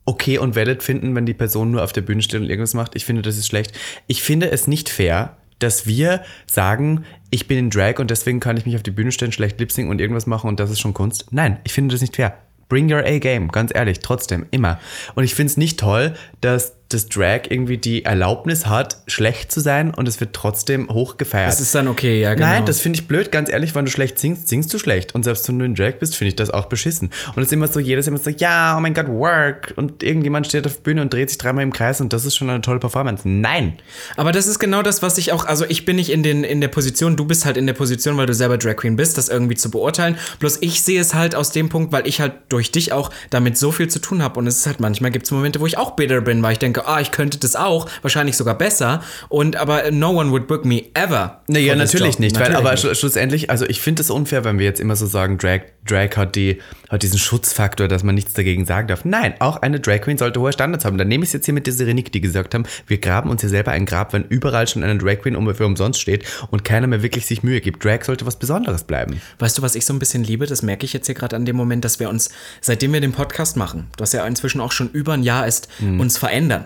[0.06, 2.96] okay und valid finden, wenn die Person nur auf der Bühne steht und irgendwas macht.
[2.96, 3.74] Ich finde, das ist schlecht.
[4.08, 8.56] Ich finde es nicht fair, dass wir sagen, ich bin in Drag und deswegen kann
[8.58, 10.94] ich mich auf die Bühne stellen, schlecht lip-singen und irgendwas machen und das ist schon
[10.94, 11.26] Kunst.
[11.32, 12.38] Nein, ich finde das nicht fair.
[12.70, 14.80] Bring your A-Game, ganz ehrlich, trotzdem, immer.
[15.16, 19.60] Und ich finde es nicht toll, dass das Drag irgendwie die Erlaubnis hat, schlecht zu
[19.60, 21.50] sein und es wird trotzdem hochgefeiert.
[21.50, 22.48] Das ist dann okay, ja, genau.
[22.48, 25.14] Nein, das finde ich blöd, ganz ehrlich, wenn du schlecht singst, singst du schlecht.
[25.14, 27.12] Und selbst wenn du in Drag bist, finde ich das auch beschissen.
[27.36, 29.74] Und es ist immer so, jeder ist immer so, ja, oh mein Gott, work.
[29.76, 32.36] Und irgendjemand steht auf der Bühne und dreht sich dreimal im Kreis und das ist
[32.36, 33.28] schon eine tolle Performance.
[33.28, 33.74] Nein.
[34.16, 36.62] Aber das ist genau das, was ich auch, also ich bin nicht in, den, in
[36.62, 39.28] der Position, du bist halt in der Position, weil du selber Drag Queen bist, das
[39.28, 40.18] irgendwie zu beurteilen.
[40.40, 43.58] Bloß ich sehe es halt aus dem Punkt, weil ich halt durch dich auch damit
[43.58, 44.40] so viel zu tun habe.
[44.40, 46.60] Und es ist halt manchmal gibt es Momente, wo ich auch bitter bin, weil ich
[46.60, 49.02] denke, ah, ich könnte das auch, wahrscheinlich sogar besser.
[49.30, 51.42] Und aber no one would book me ever.
[51.48, 52.86] Naja, for this natürlich nicht, weil Natürlich aber nicht.
[52.86, 56.18] schlu- schlussendlich, also ich finde es unfair, wenn wir jetzt immer so sagen, Drag, Drag
[56.18, 59.06] hat, die, hat diesen Schutzfaktor, dass man nichts dagegen sagen darf.
[59.06, 60.98] Nein, auch eine Drag Queen sollte hohe Standards haben.
[60.98, 63.42] Dann nehme ich es jetzt hier mit der Serenik, die gesagt haben, wir graben uns
[63.42, 66.88] hier selber ein Grab, wenn überall schon eine Drag Queen für umsonst steht und keiner
[66.88, 67.84] mehr wirklich sich Mühe gibt.
[67.86, 69.22] Drag sollte was Besonderes bleiben.
[69.40, 70.46] Weißt du, was ich so ein bisschen liebe?
[70.46, 72.30] Das merke ich jetzt hier gerade an dem Moment, dass wir uns,
[72.62, 76.18] seitdem wir den Podcast machen, was ja inzwischen auch schon über ein Jahr ist, uns
[76.18, 76.66] verändern.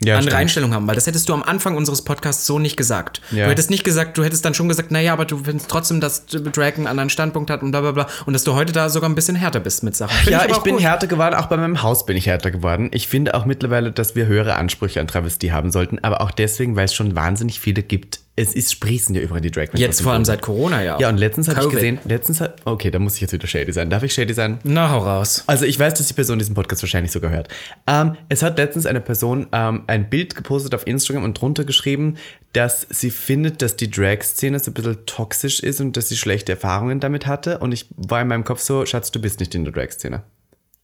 [0.00, 0.40] Ja, andere stimmt.
[0.40, 3.20] Einstellungen haben, weil das hättest du am Anfang unseres Podcasts so nicht gesagt.
[3.32, 3.44] Ja.
[3.46, 6.24] Du hättest nicht gesagt, du hättest dann schon gesagt, naja, aber du findest trotzdem, dass
[6.26, 8.06] Drag einen anderen Standpunkt hat und bla bla bla.
[8.24, 10.14] Und dass du heute da sogar ein bisschen härter bist mit Sachen.
[10.18, 10.82] Find Ja, ich auch bin gut.
[10.84, 12.90] härter geworden, auch bei meinem Haus bin ich härter geworden.
[12.92, 16.76] Ich finde auch mittlerweile, dass wir höhere Ansprüche an Travestie haben sollten, aber auch deswegen,
[16.76, 18.20] weil es schon wahnsinnig viele gibt.
[18.36, 19.80] Es ist sprießen ja überall die Drag Queens.
[19.80, 20.96] Jetzt vor allem seit Corona ja.
[21.00, 23.72] Ja, und letztens habe ich gesehen, letztens hat, okay, da muss ich jetzt wieder shady
[23.72, 23.90] sein.
[23.90, 24.60] Darf ich shady sein?
[24.62, 25.42] Na, hau raus.
[25.48, 27.48] Also ich weiß, dass die Person diesen Podcast wahrscheinlich sogar hört.
[27.88, 32.16] Ähm, es hat letztens eine Person ähm, ein Bild gepostet auf Instagram und drunter geschrieben,
[32.52, 36.52] dass sie findet, dass die Drag-Szene so ein bisschen toxisch ist und dass sie schlechte
[36.52, 37.58] Erfahrungen damit hatte.
[37.58, 40.22] Und ich war in meinem Kopf so, Schatz, du bist nicht in der Drag-Szene.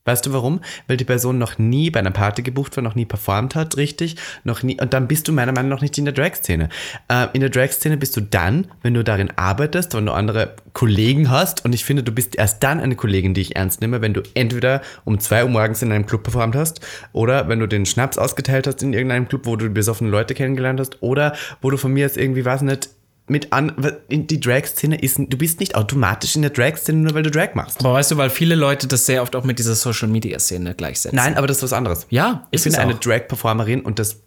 [0.06, 0.60] Weißt du warum?
[0.86, 4.16] Weil die Person noch nie bei einer Party gebucht war, noch nie performt hat, richtig,
[4.44, 6.68] noch nie, und dann bist du meiner Meinung nach nicht in der Drag-Szene.
[7.08, 11.30] Äh, in der Drag-Szene bist du dann, wenn du darin arbeitest, wenn du andere Kollegen
[11.30, 14.12] hast, und ich finde, du bist erst dann eine Kollegin, die ich ernst nehme, wenn
[14.12, 16.80] du entweder um zwei Uhr morgens in einem Club performt hast,
[17.12, 20.80] oder wenn du den Schnaps ausgeteilt hast in irgendeinem Club, wo du besoffene Leute kennengelernt
[20.80, 22.90] hast, oder wo du von mir jetzt irgendwie, weiß nicht,
[23.26, 23.72] mit an,
[24.10, 27.80] die Drag-Szene ist, du bist nicht automatisch in der Drag-Szene, nur weil du Drag machst.
[27.80, 31.16] Aber weißt du, weil viele Leute das sehr oft auch mit dieser Social-Media-Szene gleichsetzen.
[31.16, 32.06] Nein, aber das ist was anderes.
[32.10, 32.94] Ja, ich es eine.
[32.94, 34.20] Drag-Performerin und das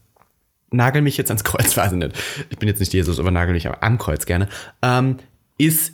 [0.71, 2.15] nagel mich jetzt ans Kreuz, weiß ich nicht.
[2.49, 4.49] Ich bin jetzt nicht Jesus, aber nagel mich am Kreuz gerne.
[4.81, 5.17] Ähm,
[5.57, 5.93] ist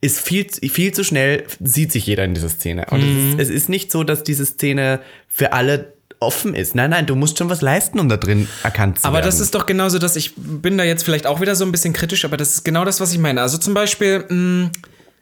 [0.00, 2.86] ist viel, viel zu schnell, sieht sich jeder in dieser Szene.
[2.90, 3.16] Und Mhm.
[3.16, 6.74] es, ist, es ist nicht so, dass diese Szene für alle offen ist.
[6.74, 9.26] Nein, nein, du musst schon was leisten, um da drin erkannt zu Aber werden.
[9.26, 11.92] das ist doch genauso, dass ich bin da jetzt vielleicht auch wieder so ein bisschen
[11.92, 13.40] kritisch, aber das ist genau das, was ich meine.
[13.40, 14.70] Also zum Beispiel, mh,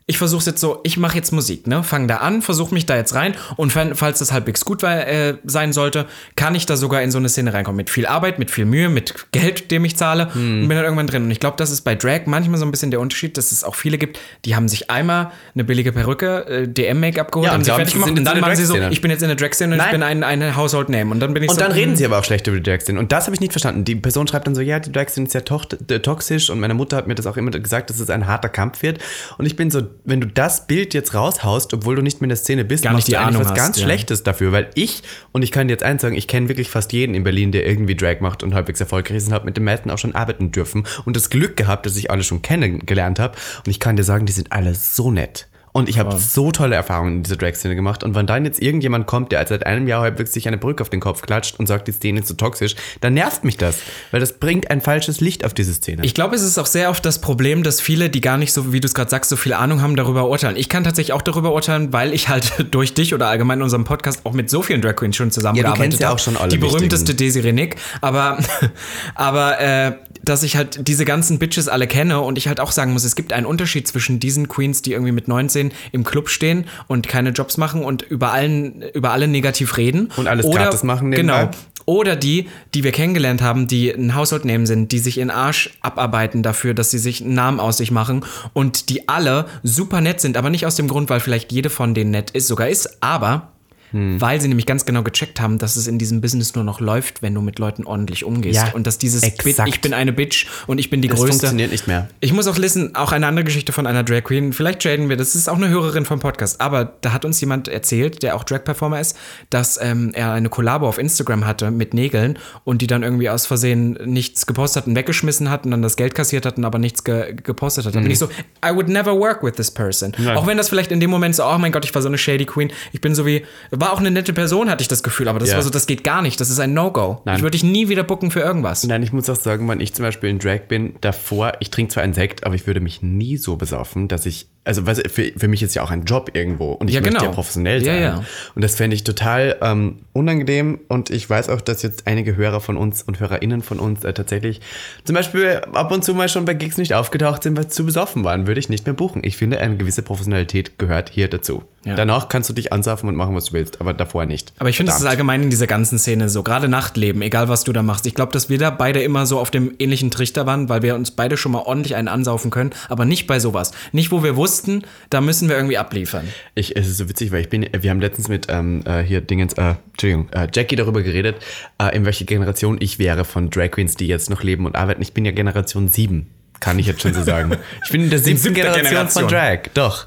[0.08, 1.82] ich versuche jetzt so, ich mache jetzt Musik, ne?
[1.82, 5.04] Fange da an, versuche mich da jetzt rein und fa- falls das halbwegs gut war,
[5.04, 7.76] äh, sein sollte, kann ich da sogar in so eine Szene reinkommen.
[7.76, 10.62] Mit viel Arbeit, mit viel Mühe, mit Geld, dem ich zahle Hm.
[10.62, 11.24] und bin dann irgendwann drin.
[11.24, 13.64] Und ich glaube, das ist bei Drag manchmal so ein bisschen der Unterschied, dass es
[13.64, 17.64] auch viele gibt, die haben sich einmal eine billige Perücke, äh, DM-Make-up geholt, Ja, haben
[17.64, 18.92] sie fertig gemacht und dann machen sie so, Drag-Szene.
[18.92, 19.92] ich bin jetzt in der Drag-Szene und ich Nein.
[19.92, 21.10] bin ein, ein Household Name.
[21.10, 22.62] Und dann bin ich Und so, dann reden mh, sie aber auch schlecht über die
[22.62, 22.98] Dragstone.
[23.00, 23.84] Und das habe ich nicht verstanden.
[23.84, 26.96] Die Person schreibt dann so, ja, die Dragstone ist ja äh, toxisch und meine Mutter
[26.96, 29.00] hat mir das auch immer gesagt, dass es ein harter Kampf wird.
[29.36, 32.30] Und ich bin so, wenn du das Bild jetzt raushaust, obwohl du nicht mehr in
[32.30, 33.84] der Szene bist, Gar nicht machst die du eigentlich Ahnung was hast, ganz ja.
[33.84, 36.92] Schlechtes dafür, weil ich, und ich kann dir jetzt eins sagen, ich kenne wirklich fast
[36.92, 39.64] jeden in Berlin, der irgendwie Drag macht und halbwegs erfolgreich ist und habe mit den
[39.64, 43.36] meisten auch schon arbeiten dürfen und das Glück gehabt, dass ich alle schon kennengelernt habe.
[43.64, 45.48] Und ich kann dir sagen, die sind alle so nett.
[45.76, 48.02] Und ich habe so tolle Erfahrungen in dieser Drag-Szene gemacht.
[48.02, 50.88] Und wenn dann jetzt irgendjemand kommt, der seit einem Jahr halbwegs sich eine Brücke auf
[50.88, 53.80] den Kopf klatscht und sagt, die Szene ist so toxisch, dann nervt mich das.
[54.10, 56.02] Weil das bringt ein falsches Licht auf diese Szene.
[56.06, 58.72] Ich glaube, es ist auch sehr oft das Problem, dass viele, die gar nicht so,
[58.72, 60.56] wie du es gerade sagst, so viel Ahnung haben, darüber urteilen.
[60.56, 63.84] Ich kann tatsächlich auch darüber urteilen, weil ich halt durch dich oder allgemein in unserem
[63.84, 66.14] Podcast auch mit so vielen Drag Queens schon zusammengearbeitet ja habe.
[66.14, 67.14] auch schon alle Die berühmteste.
[67.14, 67.76] Desiree Nick.
[68.00, 68.38] Aber,
[69.14, 69.92] aber äh,
[70.24, 73.14] dass ich halt diese ganzen Bitches alle kenne und ich halt auch sagen muss, es
[73.14, 77.30] gibt einen Unterschied zwischen diesen Queens, die irgendwie mit 19 im Club stehen und keine
[77.30, 80.10] Jobs machen und über allen, über alle negativ reden.
[80.16, 81.46] Und alles oder, gratis machen nebenbei.
[81.46, 81.56] Genau.
[81.86, 85.70] Oder die, die wir kennengelernt haben, die ein Household Name sind, die sich in Arsch
[85.82, 90.20] abarbeiten dafür, dass sie sich einen Namen aus sich machen und die alle super nett
[90.20, 93.02] sind, aber nicht aus dem Grund, weil vielleicht jede von denen nett ist, sogar ist,
[93.02, 93.52] aber
[93.92, 94.20] Hm.
[94.20, 97.22] weil sie nämlich ganz genau gecheckt haben, dass es in diesem Business nur noch läuft,
[97.22, 98.56] wenn du mit Leuten ordentlich umgehst.
[98.56, 99.68] Ja, und dass dieses exakt.
[99.68, 101.32] ich bin eine Bitch und ich bin die das größte.
[101.32, 102.08] funktioniert nicht mehr.
[102.20, 104.52] Ich muss auch listen, auch eine andere Geschichte von einer Drag Queen.
[104.52, 106.60] Vielleicht traden wir, das ist auch eine Hörerin vom Podcast.
[106.60, 109.16] Aber da hat uns jemand erzählt, der auch Drag-Performer ist,
[109.50, 113.46] dass ähm, er eine Kollabo auf Instagram hatte mit Nägeln und die dann irgendwie aus
[113.46, 117.04] Versehen nichts gepostet und weggeschmissen hat und dann das Geld kassiert hat und aber nichts
[117.04, 117.94] ge gepostet hat.
[117.94, 118.28] Da bin ich so,
[118.64, 120.12] I would never work with this person.
[120.34, 122.18] Auch wenn das vielleicht in dem Moment so, oh mein Gott, ich war so eine
[122.18, 122.72] shady Queen.
[122.92, 123.44] Ich bin so wie,
[123.80, 125.56] war auch eine nette Person, hatte ich das Gefühl, aber das Ja.
[125.56, 126.40] war so, das geht gar nicht.
[126.40, 127.20] Das ist ein No-Go.
[127.24, 127.36] Nein.
[127.36, 128.84] Ich würde dich nie wieder booken für irgendwas.
[128.84, 131.92] Nein, ich muss auch sagen, wenn ich zum Beispiel in Drag bin, davor, ich trinke
[131.92, 135.08] zwar einen Sekt, aber ich würde mich nie so besaufen, dass ich, also weißt du,
[135.08, 137.26] für, für mich ist ja auch ein Job irgendwo und ich Ja, möchte genau.
[137.26, 138.02] ja professionell Ja, sein.
[138.02, 138.24] ja.
[138.54, 142.60] Und das fände ich total ähm, unangenehm und ich weiß auch, dass jetzt einige Hörer
[142.60, 144.60] von uns und HörerInnen von uns äh, tatsächlich
[145.04, 147.84] zum Beispiel ab und zu mal schon bei Gigs nicht aufgetaucht sind, weil sie zu
[147.86, 149.22] besoffen waren, würde ich nicht mehr buchen.
[149.24, 151.62] Ich finde, eine gewisse Professionalität gehört hier dazu.
[151.86, 151.94] Ja.
[151.94, 154.52] Danach kannst du dich ansaufen und machen, was du willst, aber davor nicht.
[154.58, 157.62] Aber ich finde, es ist allgemein in dieser ganzen Szene so, gerade Nachtleben, egal was
[157.62, 158.06] du da machst.
[158.06, 160.96] Ich glaube, dass wir da beide immer so auf dem ähnlichen Trichter waren, weil wir
[160.96, 163.70] uns beide schon mal ordentlich einen ansaufen können, aber nicht bei sowas.
[163.92, 166.26] Nicht, wo wir wussten, da müssen wir irgendwie abliefern.
[166.56, 169.20] Ich, es ist so witzig, weil ich bin, wir haben letztens mit ähm, äh, hier
[169.20, 171.36] Dingens, äh, Entschuldigung, äh, Jackie darüber geredet,
[171.80, 175.02] äh, in welche Generation ich wäre von Drag Queens, die jetzt noch leben und arbeiten.
[175.02, 176.26] Ich bin ja Generation 7,
[176.58, 177.56] kann ich jetzt schon so sagen.
[177.84, 179.22] Ich bin in der siebten Generation, Generation.
[179.22, 180.06] von Drag, doch.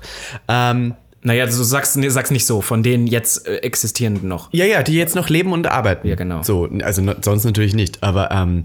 [0.49, 4.53] Ähm, Naja, du sagst, nee, sagst nicht so, von den jetzt äh, existierenden noch.
[4.53, 6.07] ja, ja, die jetzt noch leben und arbeiten.
[6.07, 6.43] Ja, genau.
[6.43, 8.63] So, also sonst natürlich nicht, aber ähm,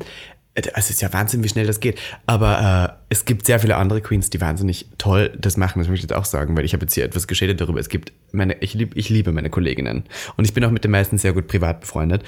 [0.54, 1.98] es ist ja Wahnsinn, wie schnell das geht.
[2.26, 5.80] Aber äh, es gibt sehr viele andere Queens, die wahnsinnig toll das machen.
[5.80, 7.80] Das möchte ich jetzt auch sagen, weil ich habe jetzt hier etwas geschädigt darüber.
[7.80, 10.04] Es gibt meine, ich, lieb, ich liebe meine Kolleginnen.
[10.36, 12.22] Und ich bin auch mit den meisten sehr gut privat befreundet.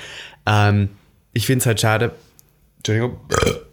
[0.45, 0.89] Ähm,
[1.35, 2.13] ich finde es halt schade.
[2.79, 3.17] Entschuldigung.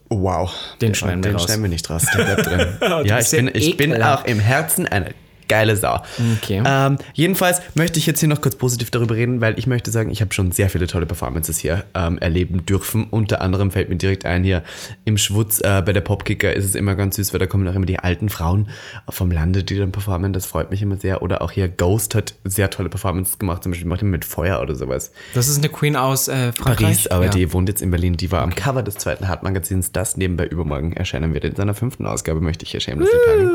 [0.10, 0.54] Oh, wow.
[0.82, 1.46] Den schneiden wir den raus.
[1.46, 2.06] schneiden wir nicht raus.
[2.16, 2.68] Der bleibt drin.
[3.06, 5.16] ja, ich bin, ich bin auch im Herzen eine
[5.54, 6.02] geile Sau.
[6.38, 6.64] Okay.
[6.66, 10.10] Ähm, jedenfalls möchte ich jetzt hier noch kurz positiv darüber reden, weil ich möchte sagen,
[10.10, 13.06] ich habe schon sehr viele tolle Performances hier ähm, erleben dürfen.
[13.12, 14.64] Unter anderem fällt mir direkt ein hier
[15.06, 17.76] im Schwutz äh, bei der Popkicker ist es immer ganz süß, weil da kommen auch
[17.76, 18.70] immer die alten Frauen
[19.10, 20.34] vom Lande, die dann performen.
[20.34, 21.22] Das freut mich immer sehr.
[21.22, 24.74] Oder auch hier Ghost hat sehr tolle Performances gemacht, zum Beispiel macht mit Feuer oder
[24.74, 25.12] sowas.
[25.36, 26.52] Das ist eine Queen aus äh.
[26.52, 27.30] Paris, aber ja.
[27.30, 28.18] die wohnt jetzt in Berlin.
[28.18, 31.44] Die war am Cover des zweiten Hart-Magazins, das nebenbei übermorgen erscheinen wird.
[31.44, 33.52] In seiner fünften Ausgabe möchte ich hier shamelessly pluggen.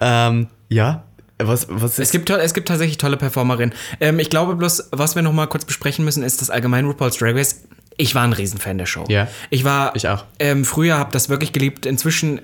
[0.00, 1.04] ähm, ja,
[1.38, 3.74] was, was Es gibt, es gibt tatsächlich tolle Performerinnen.
[4.00, 7.16] Ähm, ich glaube bloß, was wir noch mal kurz besprechen müssen, ist das allgemein RuPaul's
[7.16, 7.62] Drag Race.
[7.96, 9.04] Ich war ein Riesenfan der Show.
[9.08, 9.28] Ja.
[9.50, 9.94] Ich war.
[9.96, 10.24] Ich auch.
[10.38, 11.84] Ähm, früher habe das wirklich geliebt.
[11.84, 12.40] Inzwischen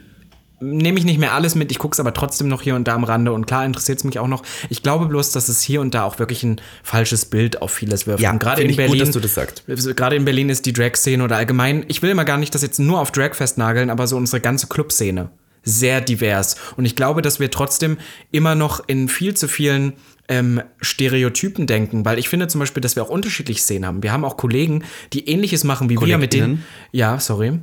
[0.61, 1.71] nehme ich nicht mehr alles mit.
[1.71, 3.33] Ich gucke es aber trotzdem noch hier und da am Rande.
[3.33, 4.43] Und klar interessiert es mich auch noch.
[4.69, 8.07] Ich glaube bloß, dass es hier und da auch wirklich ein falsches Bild auf vieles
[8.07, 8.23] wirft.
[8.23, 9.01] Ja, gerade in ich gut, Berlin.
[9.01, 9.65] dass du das sagst.
[9.67, 12.79] Gerade in Berlin ist die Drag-Szene oder allgemein, ich will immer gar nicht das jetzt
[12.79, 15.31] nur auf Drag festnageln, aber so unsere ganze Clubszene
[15.65, 16.57] sehr divers.
[16.77, 17.99] Und ich glaube, dass wir trotzdem
[18.31, 19.95] immer noch in viel zu vielen
[20.29, 24.03] ähm, Stereotypen denken, weil ich finde zum Beispiel, dass wir auch unterschiedliche Szenen haben.
[24.03, 26.65] Wir haben auch Kollegen, die ähnliches machen wie wir mit denen.
[26.93, 27.59] Ja, sorry.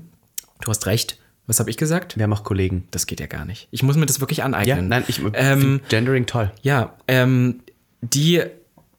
[0.61, 1.17] Du hast recht.
[1.47, 2.17] Was habe ich gesagt?
[2.17, 2.87] Wir haben auch Kollegen.
[2.91, 3.67] Das geht ja gar nicht.
[3.71, 4.87] Ich muss mir das wirklich Ja, aneignen.
[4.89, 6.51] nein, ich ähm, Gendering toll.
[6.61, 7.61] ja, ähm,
[8.01, 8.41] die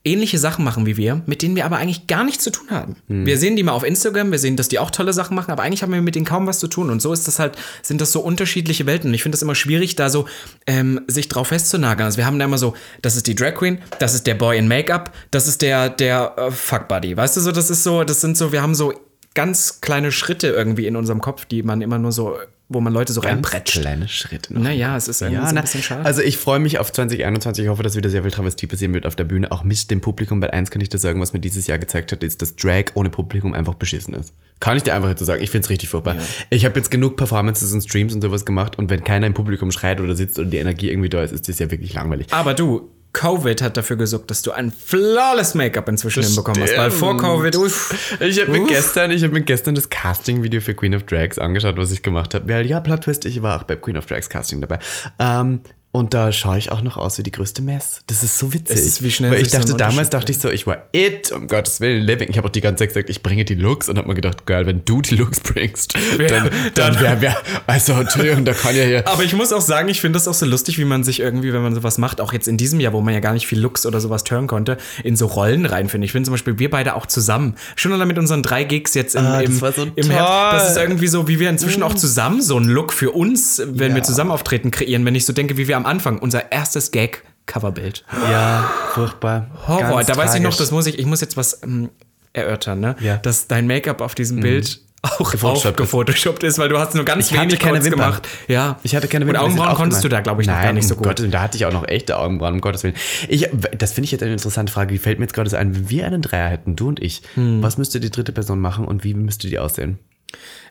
[0.04, 2.96] ähnliche Sachen machen wie wir, mit denen wir aber eigentlich gar nichts zu tun haben.
[3.08, 3.24] Hm.
[3.24, 5.62] Wir sehen die mal auf Instagram, wir sehen, dass die auch tolle Sachen machen, aber
[5.62, 6.90] eigentlich haben wir mit denen kaum was zu tun.
[6.90, 9.10] Und so ist das halt, sind das so unterschiedliche Welten.
[9.10, 10.26] Und ich finde das immer schwierig, da so
[10.66, 12.06] ähm, sich drauf festzunageln.
[12.06, 14.58] Also wir haben da immer so, das ist die Drag Queen, das ist der Boy
[14.58, 17.16] in Make-up, das ist der, der äh, Fuck Buddy.
[17.16, 18.92] Weißt du so, das ist so, das sind so, wir haben so
[19.34, 22.36] ganz kleine Schritte irgendwie in unserem Kopf, die man immer nur so,
[22.74, 23.80] wo man Leute so reinpretscht.
[23.80, 24.54] Kleine Schritte.
[24.54, 24.62] noch.
[24.62, 26.04] Naja, es ist irgendwie Ja, so ein na, bisschen schade.
[26.04, 27.64] also ich freue mich auf 2021.
[27.64, 30.00] Ich hoffe, dass wieder sehr viel Travestie passieren wird auf der Bühne, auch mit dem
[30.00, 30.40] Publikum.
[30.42, 32.84] Weil eins kann ich dir sagen, was mir dieses Jahr gezeigt hat, ist, dass Drag
[32.94, 34.32] ohne Publikum einfach beschissen ist.
[34.60, 35.42] Kann ich dir einfach jetzt sagen.
[35.42, 36.16] Ich finde es richtig furchtbar.
[36.50, 39.72] Ich habe jetzt genug Performances und Streams und sowas gemacht und wenn keiner im Publikum
[39.72, 42.28] schreit oder sitzt oder die Energie irgendwie da ist, ist das ja wirklich langweilig.
[42.30, 46.76] Aber du, Covid hat dafür gesorgt, dass du ein flawless Make-up inzwischen hinbekommen hast.
[46.76, 50.74] Weil vor Covid, uff, Ich habe mir gestern, ich habe mir gestern das Casting-Video für
[50.74, 52.48] Queen of Drags angeschaut, was ich gemacht habe.
[52.48, 54.78] Weil ja, Plot Twist, ich war auch bei Queen of Drags Casting dabei.
[55.18, 55.60] Ähm,
[55.94, 58.00] und da schaue ich auch noch aus wie die größte Mess.
[58.06, 58.76] Das ist so witzig.
[58.78, 60.86] Es ist, wie schnell Weil ich sich so dachte, damals dachte ich so, ich war
[60.92, 62.30] it, um Gottes Willen, living.
[62.30, 64.46] Ich habe auch die ganze Zeit gesagt, ich bringe die Looks und habe mir gedacht,
[64.46, 65.94] geil, wenn du die Looks bringst,
[66.28, 69.06] dann, dann wäre wär, also Entschuldigung, da kann ja hier.
[69.06, 71.52] Aber ich muss auch sagen, ich finde das auch so lustig, wie man sich irgendwie,
[71.52, 73.60] wenn man sowas macht, auch jetzt in diesem Jahr, wo man ja gar nicht viel
[73.60, 76.06] Looks oder sowas turnen konnte, in so Rollen reinfindet.
[76.06, 79.14] Ich finde zum Beispiel, wir beide auch zusammen, schon allein mit unseren drei Gigs jetzt
[79.14, 80.10] im, Ah, das im, war so im.
[80.10, 83.60] Herbst, das ist irgendwie so, wie wir inzwischen auch zusammen so einen Look für uns,
[83.66, 83.96] wenn Ja.
[83.96, 85.04] wir zusammen auftreten, kreieren.
[85.04, 88.04] Wenn ich so denke, wie wir am Anfang, unser erstes Gag, Coverbild.
[88.30, 89.48] Ja, furchtbar.
[89.66, 89.96] Horror.
[89.96, 90.58] Ganz da weiß ich noch, tragisch.
[90.58, 91.90] das muss ich, ich muss jetzt was ähm,
[92.32, 92.96] erörtern, ne?
[93.00, 93.16] Ja.
[93.18, 96.58] Dass dein Make-up auf diesem Bild auch Gefotoshoppt ist.
[96.60, 97.98] weil du hast nur ganz Ich wenig keine Wimpern.
[98.00, 98.28] gemacht.
[98.46, 98.78] Ja.
[98.84, 100.18] Ich hatte keine Und Wimpern, ist Augenbrauen konntest du gemein.
[100.22, 101.08] da, glaube ich, noch Nein, gar nicht so um gut.
[101.08, 102.94] Gottes da hatte ich auch noch echte Augenbrauen, um Gottes Willen.
[103.28, 104.92] Ich, das finde ich jetzt eine interessante Frage.
[104.92, 105.74] Die fällt mir jetzt gerade so ein.
[105.74, 107.60] Wenn wir einen Dreier hätten, du und ich, Hm.
[107.62, 109.98] was müsste die dritte Person machen und wie müsste die aussehen?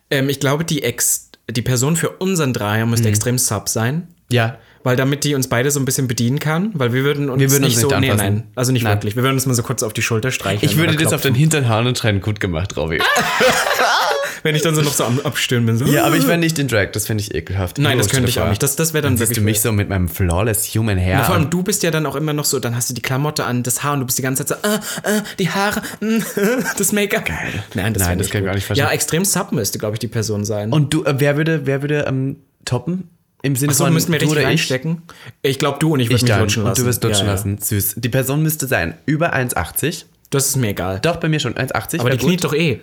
[0.09, 3.13] Ähm, ich glaube, die, Ex die Person für unseren Dreier müsste Mhm.
[3.13, 4.07] extrem sub sein.
[4.31, 4.57] Ja.
[4.83, 7.51] Weil damit die uns beide so ein bisschen bedienen kann, weil wir würden uns, Wir
[7.51, 8.33] würden nicht uns so, nicht nee, anfassen.
[8.33, 8.93] nein, also nicht Nein.
[8.97, 9.15] wirklich.
[9.15, 10.71] Wir würden uns mal so kurz auf die Schulter streicheln.
[10.71, 11.35] Ich würde das auf den.
[11.35, 12.99] Hintern hauen und schreien, gut gemacht, Robby.
[14.43, 15.77] Wenn ich dann so noch so am Abstöhnen bin.
[15.77, 15.85] So.
[15.85, 17.77] Ja, aber ich wäre nicht in Drag, das finde ich ekelhaft.
[17.77, 18.63] Nein, das könnte ich auch nicht.
[18.63, 21.23] Das, das wäre dann, Dann siehst wirklich du mich so mit meinem flawless human hair.
[21.25, 23.43] Vor allem du bist ja dann auch immer noch so, dann hast du die Klamotte
[23.45, 26.17] an, das Haar und du bist die ganze Zeit so, äh, äh, die Haare, mm,
[26.77, 27.25] das Make-up.
[27.25, 27.63] Geil.
[27.75, 28.45] Nein, das, Nein, das kann ich gut.
[28.45, 28.87] gar nicht verstehen.
[28.87, 30.71] Ja, extrem sub müsste, glaube ich, die Person sein.
[30.71, 33.09] und du, äh, wer würde, wer würde ähm, toppen?
[33.43, 34.47] Im Sinne so, von, müssten wir du richtig oder ich?
[34.47, 35.01] reinstecken.
[35.41, 36.41] Ich glaube, du und ich würde Ich mich dann.
[36.41, 36.79] lutschen lassen.
[36.81, 37.31] Und du wirst lutschen Ja, ja.
[37.33, 37.57] lassen.
[37.57, 37.95] Süß.
[37.97, 40.05] Die Person müsste sein über 1,80.
[40.29, 40.99] Das ist mir egal.
[41.01, 41.99] Doch, bei mir schon 1,80.
[41.99, 42.79] aber die kniet doch eh.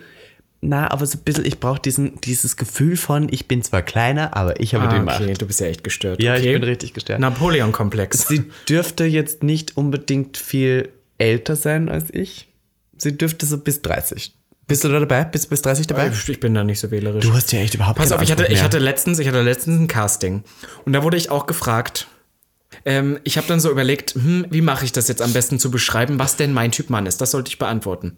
[0.61, 4.35] Na, aber so ein bisschen, ich brauche diesen, dieses Gefühl von, ich bin zwar kleiner,
[4.35, 5.41] aber ich habe Ah, okay, Macht.
[5.41, 6.21] du bist ja echt gestört.
[6.21, 6.47] Ja, okay.
[6.47, 7.21] ich bin richtig gestört.
[7.21, 8.27] Napoleon-Komplex.
[8.27, 12.49] Sie dürfte jetzt nicht unbedingt viel älter sein als ich.
[12.97, 14.33] Sie dürfte so bis 30.
[14.69, 15.25] Bist du da dabei?
[15.25, 16.11] Bist du bis 30 dabei?
[16.27, 17.25] Ich bin da nicht so wählerisch.
[17.25, 19.79] Du hast ja echt überhaupt Pass auf, ich hatte, ich hatte letztens, ich hatte letztens
[19.79, 20.43] ein Casting
[20.85, 22.07] und da wurde ich auch gefragt.
[22.85, 25.71] Ähm, ich habe dann so überlegt, hm, wie mache ich das jetzt am besten zu
[25.71, 27.19] beschreiben, was denn mein Typ Mann ist?
[27.19, 28.17] Das sollte ich beantworten.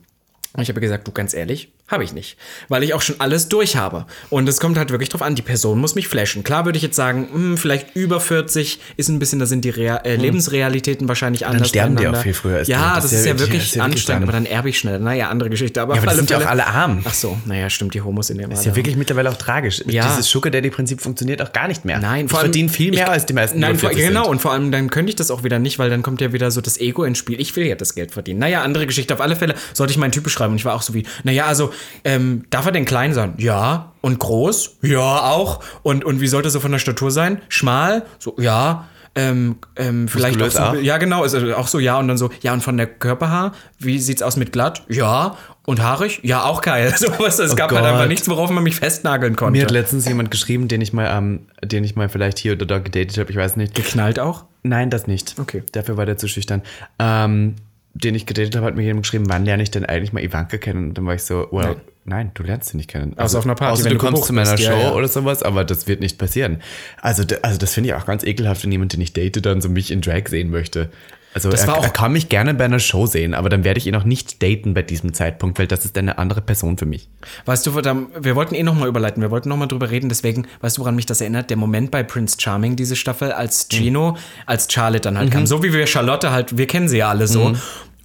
[0.54, 2.38] Und ich habe gesagt, du ganz ehrlich, habe ich nicht,
[2.70, 4.06] weil ich auch schon alles durch habe.
[4.30, 6.44] Und es kommt halt wirklich drauf an, die Person muss mich flashen.
[6.44, 9.70] Klar würde ich jetzt sagen, hm, vielleicht über 40 ist ein bisschen, da sind die
[9.70, 11.70] Rea äh, Lebensrealitäten wahrscheinlich anders.
[11.70, 12.64] sterben die auch viel früher.
[12.64, 14.46] Ja, Das das, ist ja wirklich- wirklich das ist ja wirklich anstrengend, dann- aber dann
[14.46, 15.00] erbe ich schnell.
[15.00, 15.82] Naja, andere Geschichte.
[15.82, 17.02] Aber, Ja, aber sind ja auch alle arm.
[17.06, 19.84] Ach so, naja, stimmt, die Homos in dem Ist ja wirklich mittlerweile auch tragisch.
[19.88, 20.08] Ja.
[20.08, 22.00] Dieses Sugar Daddy-Prinzip funktioniert auch gar nicht mehr.
[22.00, 23.60] Nein, ich verdiene viel mehr ich- als die meisten.
[23.60, 24.24] Nein, vor, 40 genau.
[24.24, 24.32] sind.
[24.32, 26.52] Und vor allem dann könnte ich das auch wieder nicht, weil dann kommt ja wieder
[26.52, 27.40] so das Ego ins Spiel.
[27.40, 28.40] Ich will ja das Geld verdienen.
[28.40, 29.14] Naja, andere Geschichte.
[29.14, 30.52] Auf alle Fälle sollte ich meinen Typ beschreiben.
[30.54, 33.34] Und ich war auch so wie, naja, also, ähm, darf er denn klein sein?
[33.38, 33.94] Ja.
[34.02, 34.78] Und groß?
[34.82, 35.63] Ja, auch.
[35.84, 37.41] Und, und wie sollte er so von der Statur sein?
[37.50, 38.06] Schmal?
[38.20, 38.88] So, ja.
[39.13, 40.76] Ähm, ähm, vielleicht auch so, auch?
[40.76, 43.52] ja genau, ist also auch so, ja, und dann so, ja, und von der Körperhaar,
[43.78, 44.84] wie sieht's aus mit glatt?
[44.88, 46.22] Ja, und haarig?
[46.24, 46.94] Ja, auch geil.
[47.02, 47.91] So was, es gab halt Gott.
[47.91, 49.58] einfach nichts, worauf man mich festnageln konnte.
[49.58, 52.65] Mir hat letztens jemand geschrieben, den ich mal, ähm, den ich mal vielleicht hier oder
[52.65, 53.76] da gedatet habe, ich weiß nicht.
[53.76, 54.46] geknallt auch?
[54.63, 55.36] Nein, das nicht.
[55.39, 55.63] Okay.
[55.74, 56.62] Dafür war der zu schüchtern.
[57.00, 57.56] Ähm,
[57.94, 60.58] den ich gedatet habe, hat mir jemand geschrieben, wann lerne ich denn eigentlich mal Ivanka
[60.58, 60.90] kennen?
[60.90, 63.14] Und dann war ich so, well, nein, du lernst sie nicht kennen.
[63.18, 64.80] Also, Außer auf einer Party, Außer wenn du du kommst zu meiner bist, Show ja,
[64.80, 64.94] ja.
[64.94, 66.62] oder sowas, aber das wird nicht passieren.
[67.02, 69.70] Also, also das finde ich auch ganz ekelhaft, wenn jemand, den ich date, dann so
[69.70, 70.90] mich in Drag sehen möchte.
[71.34, 73.63] Also Das er, war auch- er kann mich gerne bei einer Show sehen, aber dann
[73.63, 76.78] werde ich ihn auch nicht daten bei diesem Zeitpunkt, weil das ist eine andere Person
[76.78, 77.08] für mich.
[77.46, 80.82] Weißt du, wir wollten eh nochmal überleiten, wir wollten nochmal drüber reden, deswegen, weißt du,
[80.82, 81.50] woran mich das erinnert?
[81.50, 85.34] Der Moment bei Prince Charming, diese Staffel, als Gino, als Charlotte dann halt Mhm.
[85.34, 85.48] kam.
[85.48, 87.56] So wie wir Charlotte halt, wir kennen sie ja alle so.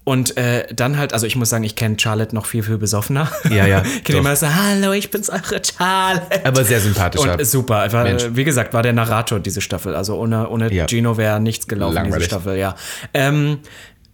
[0.08, 3.28] Und äh, dann halt, also ich muss sagen, ich kenne Charlotte noch viel, viel besoffener.
[3.50, 6.46] Ja, ja, Ich kenne immer so, hallo, ich bin's eure Charlotte.
[6.46, 7.32] Aber sehr sympathischer.
[7.32, 8.24] Und äh, super, war, Mensch.
[8.30, 9.96] wie gesagt, war der Narrator diese Staffel.
[9.96, 10.86] Also ohne, ohne Ja.
[10.86, 12.18] Gino wäre nichts gelaufen, Langweilig.
[12.28, 12.76] diese Staffel, ja.
[13.14, 13.58] Ähm,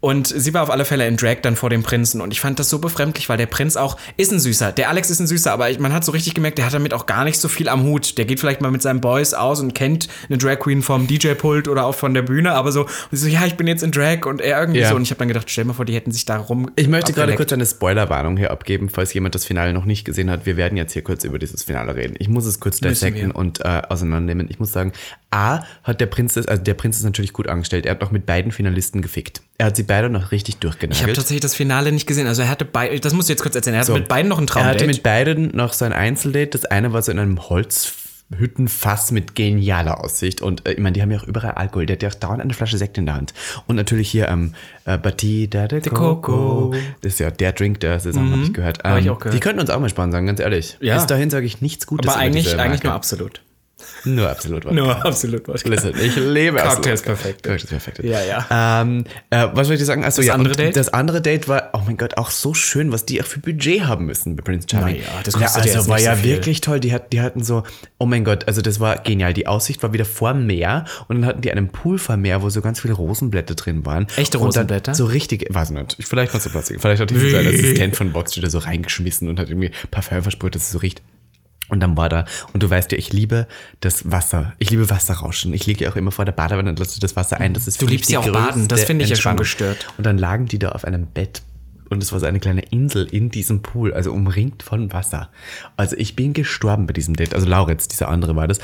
[0.03, 2.21] Und sie war auf alle Fälle in Drag dann vor dem Prinzen.
[2.21, 4.73] Und ich fand das so befremdlich, weil der Prinz auch ist ein Süßer.
[4.73, 7.07] Der Alex ist ein Süßer, aber man hat so richtig gemerkt, der hat damit auch
[7.07, 8.19] gar nicht so viel am Hut.
[8.19, 11.69] Der geht vielleicht mal mit seinen Boys aus und kennt eine Drag Queen vom DJ-Pult
[11.69, 14.27] oder auch von der Bühne, aber so, und so, ja, ich bin jetzt in Drag
[14.27, 14.89] und er irgendwie Ja.
[14.89, 14.97] so.
[14.97, 16.69] Und ich habe dann gedacht, stell mal vor, die hätten sich darum.
[16.75, 20.31] Ich möchte gerade kurz eine Spoilerwarnung hier abgeben, falls jemand das Finale noch nicht gesehen
[20.31, 20.47] hat.
[20.47, 22.17] Wir werden jetzt hier kurz über dieses Finale reden.
[22.19, 24.49] Ich muss es kurz dissecten und äh, auseinandernehmen.
[24.51, 24.91] Ich muss sagen,
[25.31, 27.87] A hat der Prinz also der Prinz ist natürlich gut angestellt.
[27.87, 29.43] Er hat noch mit beiden Finalisten gefickt.
[29.59, 31.17] Er hat sie beide noch richtig Ich habe durchgenagelt.
[31.17, 32.27] tatsächlich das Finale nicht gesehen.
[32.27, 33.75] Also er hatte beide, das musst du jetzt kurz erzählen.
[33.75, 33.99] Er hatte So.
[33.99, 34.87] mit beiden noch ein Er hatte Traumdate.
[34.87, 36.47] mit beiden noch so ein Einzeldate.
[36.51, 40.41] Das eine war so in einem Holzhüttenfass mit genialer Aussicht.
[40.43, 41.87] Und äh, ich meine, die haben ja auch überall Alkohol.
[41.87, 43.35] Der hat ja auch dauernd eine Flasche Sekt in der Hand.
[43.67, 46.17] Und natürlich hier ähm, äh, Batida de Coco.
[46.17, 46.75] Coco.
[47.03, 48.79] Das ist ja der Drink der Saison, habe ich gehört.
[48.85, 49.35] Ähm, Hab ich auch gehört.
[49.35, 50.77] Die könnten uns auch mal spannend ganz ehrlich.
[50.81, 50.95] Ja.
[50.97, 53.43] Bis dahin sage ich nichts Gutes aber über eigentlich, eigentlich nur absolut.
[54.05, 54.65] Nur absolut.
[54.65, 54.73] was.
[54.73, 55.47] Nur absolut.
[55.49, 55.65] was.
[55.65, 57.05] Listen, ich lebe Cocktails absolut.
[57.05, 57.43] perfekt.
[57.43, 58.05] Cocktails perfekt.
[58.05, 58.81] Ja, ja.
[58.83, 60.05] Ähm, äh, was wollte ich sagen?
[60.05, 60.77] Achso, Das ja, andere Date?
[60.77, 63.85] Das andere Date war, oh mein Gott, auch so schön, was die auch für Budget
[63.85, 64.97] haben müssen bei Prince Charming.
[64.97, 66.81] Naja, das ja also jetzt war ja so wirklich toll.
[66.81, 67.63] Die, hat, die hatten so,
[67.99, 69.33] oh mein Gott, also das war genial.
[69.35, 72.51] Die Aussicht war wieder vor Meer und dann hatten die einen Pool vor Meer, wo
[72.51, 74.07] so ganz viele Rosenblätter drin waren.
[74.17, 74.95] Echte Rosenblätter?
[74.95, 75.97] So richtig, weiß nicht.
[75.99, 76.81] Ich- Vielleicht war es so Plastik.
[76.81, 80.55] Vielleicht hat dieser sein Assistent von Box wieder so reingeschmissen und hat irgendwie Parfum versprüht,
[80.55, 81.03] dass es so riecht.
[81.73, 83.47] Und dann war da, und du weißt ja, ich liebe
[83.81, 84.53] das Wasser.
[84.59, 85.55] Ich liebe Wasserrauschen.
[85.55, 87.55] Ich liege ja auch immer vor der Badewanne und lasse das Wasser ein.
[87.55, 88.69] Das ist Du liebst ja auch Baden.
[88.69, 89.89] Das finde ich ja schon gestört.
[89.97, 91.41] Und dann lagen die da auf einem Bett
[91.89, 95.31] und es war so eine kleine Insel in diesem Pool, also umringt von Wasser.
[95.77, 97.35] Also ich bin gestorben bei diesem Date.
[97.35, 98.61] Also Lauritz, dieser andere war das.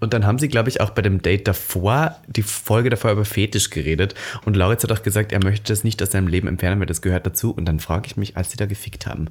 [0.00, 3.24] Und dann haben sie, glaube ich, auch bei dem Date davor, die Folge davor über
[3.24, 4.14] Fetisch geredet.
[4.44, 7.02] Und Lauritz hat auch gesagt, er möchte das nicht aus seinem Leben entfernen, weil das
[7.02, 7.52] gehört dazu.
[7.52, 9.28] Und dann frage ich mich, als sie da gefickt haben,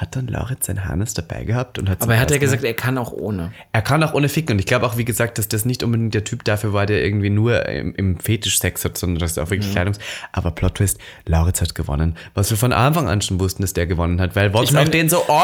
[0.00, 2.72] hat dann Lauritz sein Harness dabei gehabt und hat Aber er hat ja gesagt, er
[2.72, 3.52] kann auch ohne.
[3.72, 4.54] er kann auch ohne ficken.
[4.54, 7.04] Und ich glaube auch, wie gesagt, dass das nicht unbedingt der Typ dafür war, der
[7.04, 9.98] irgendwie nur im, im Fetisch Sex hat, sondern dass er auch wirklich Kleidungs...
[10.32, 12.16] Aber Plot Twist, Lauritz hat gewonnen.
[12.32, 14.90] Was wir von Anfang an schon wussten, dass der gewonnen hat, weil Vox Ich mein,
[14.90, 15.36] den so Man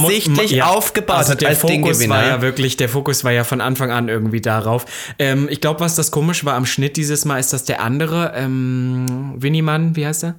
[0.00, 3.30] muss- offensichtlich ja, aufgebaut also hat der als Fokus war ja wirklich, der Fokus war
[3.30, 4.86] ja von Anfang an irgendwie darauf.
[5.20, 8.32] Ähm, ich glaube, was das komisch war am Schnitt dieses Mal, ist, dass der andere,
[8.34, 10.34] ähm, Winniemann, wie heißt er?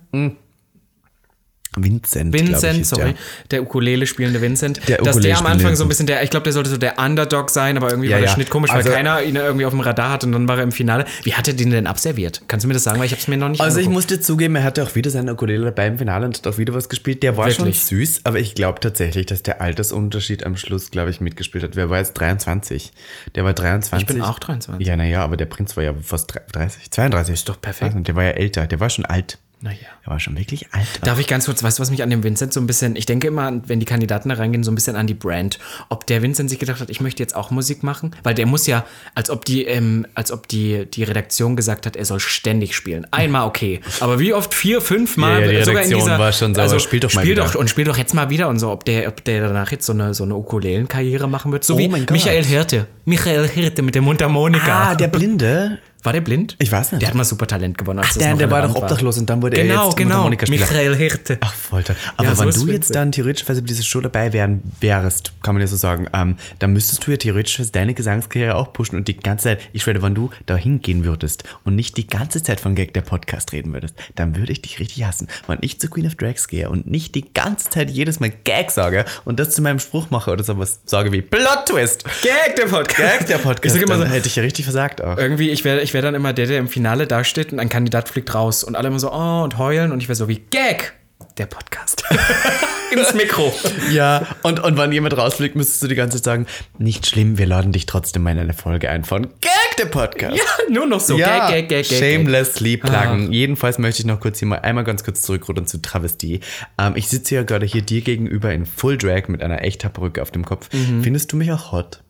[1.78, 3.16] Vincent, ich, Vincent, ist sorry, der.
[3.52, 6.30] der Ukulele spielende Vincent, Der dass Ukulele der am Anfang so ein bisschen der, ich
[6.30, 8.36] glaube, der sollte so der Underdog sein, aber irgendwie Ja, war der ja.
[8.36, 10.64] Schnitt komisch, Also- weil keiner ihn irgendwie auf dem Radar hat und dann war er
[10.64, 11.06] im Finale.
[11.24, 12.42] Wie hat er den denn abserviert?
[12.50, 14.10] Kannst du mir das sagen, weil ich habe es mir noch nicht Also ich angeguckt.
[14.10, 16.74] musste zugeben, er hatte auch wieder seine Ukulele dabei im Finale und hat auch wieder
[16.74, 17.24] was gespielt.
[17.24, 17.78] Der war Wirklich?
[17.80, 21.78] schon süß, aber ich glaube tatsächlich, dass der Altersunterschied am Schluss, glaube ich, mitgespielt hat.
[21.78, 22.92] Wer war jetzt 23?
[23.36, 24.10] Der war 23.
[24.10, 24.86] Ich bin auch 23.
[24.86, 27.34] Ja, naja, aber der Prinz war ja fast 30, 32.
[27.34, 27.96] Ist doch perfekt.
[28.08, 29.38] Der war ja älter, der war schon alt.
[29.62, 29.78] Naja.
[30.04, 30.88] Der war schon wirklich alt.
[31.04, 33.06] Darf ich ganz kurz, weißt du, was mich an dem Vincent so ein bisschen, ich
[33.06, 35.60] denke immer, wenn die Kandidaten da reingehen, so ein bisschen an die Brand.
[35.90, 38.16] Ob der Vincent sich gedacht hat, ich möchte jetzt auch Musik machen?
[38.24, 41.96] Weil der muss ja, als ob die, ähm, als ob die, die Redaktion gesagt hat,
[41.96, 43.06] er soll ständig spielen.
[43.12, 43.82] Einmal okay.
[44.00, 44.54] Aber wie oft?
[44.54, 45.42] Vier, fünf Mal?
[45.42, 46.64] Ja, ja, die sogar in Redaktion dieser, war schon sauer.
[46.64, 47.46] Also, Spiel doch mal spiel wieder.
[47.46, 49.86] Doch, und spiel doch jetzt mal wieder und so, ob der, ob der danach jetzt
[49.86, 51.64] so eine, so eine Ukulelenkarriere machen wird.
[51.64, 51.88] So Oh wie.
[51.88, 52.88] Michael Hirte.
[53.06, 54.92] Michael Hirte mit der Mundharmonika.
[54.92, 55.80] Ah, der Blinde.
[56.04, 56.56] War der blind?
[56.60, 57.02] Ich weiß nicht.
[57.02, 58.00] Der hat mal super Talent gewonnen.
[58.00, 60.10] Als das Der, der war doch obdachlos und dann wurde er Genau, jetzt genau.
[60.24, 60.66] Mundharmonikaspieler.
[60.66, 61.38] Michael Hirte.
[61.42, 61.96] Ach, Folter.
[62.18, 62.74] Aber Ja, so wenn ist du witzig.
[62.76, 66.38] jetzt dann theoretisch bei dieser Show dabei wären, wärst, kann man ja so sagen, ähm,
[66.60, 70.02] dann müsstest du ja theoretisch deine Gesangskarriere auch pushen und die ganze Zeit, ich schwöre,
[70.02, 73.74] wenn du da hingehen würdest und nicht die ganze Zeit von Gag der Podcast reden
[73.74, 75.28] würdest, dann würde ich dich richtig hassen.
[75.48, 78.72] Wenn ich zu Queen of Drags gehe und nicht die ganze Zeit jedes Mal Gag
[78.72, 82.04] sage und das zu meinem Spruch mache oder sowas sage wie Plot Twist.
[82.24, 83.20] Gag der Podcast.
[83.20, 83.66] Gag der Podcast.
[83.66, 85.18] Ich sag immer so, hätte ich ja richtig versagt auch.
[85.18, 88.10] irgendwie, ich wäre ich wär dann immer der, der im Finale dasteht und ein Kandidat
[88.10, 90.94] fliegt raus und alle immer so, oh, und heulen und ich wäre so wie, Gag,
[91.38, 92.04] der Podcast.
[92.92, 93.54] Ins Mikro.
[93.92, 96.46] Ja, und, und wenn jemand rausfliegt, müsstest du die ganze Zeit sagen,
[96.78, 100.36] nicht schlimm, wir laden dich trotzdem mal in eine Folge ein von Gag, der Podcast.
[100.36, 101.18] Ja, nur noch so.
[101.18, 102.00] Ja, Gag, Gag, Gag, Gag.
[102.00, 103.32] shamelessly pluggen.
[103.32, 106.42] Jedenfalls möchte ich noch kurz hier mal einmal ganz kurz zurückrudern zu Travestie.
[106.78, 110.32] Ähm, ich sitze ja gerade hier dir gegenüber in Full Drag mit einer Echthaarperücke auf
[110.32, 110.70] dem Kopf.
[110.74, 111.02] Mhm.
[111.02, 112.04] Findest du mich auch hot?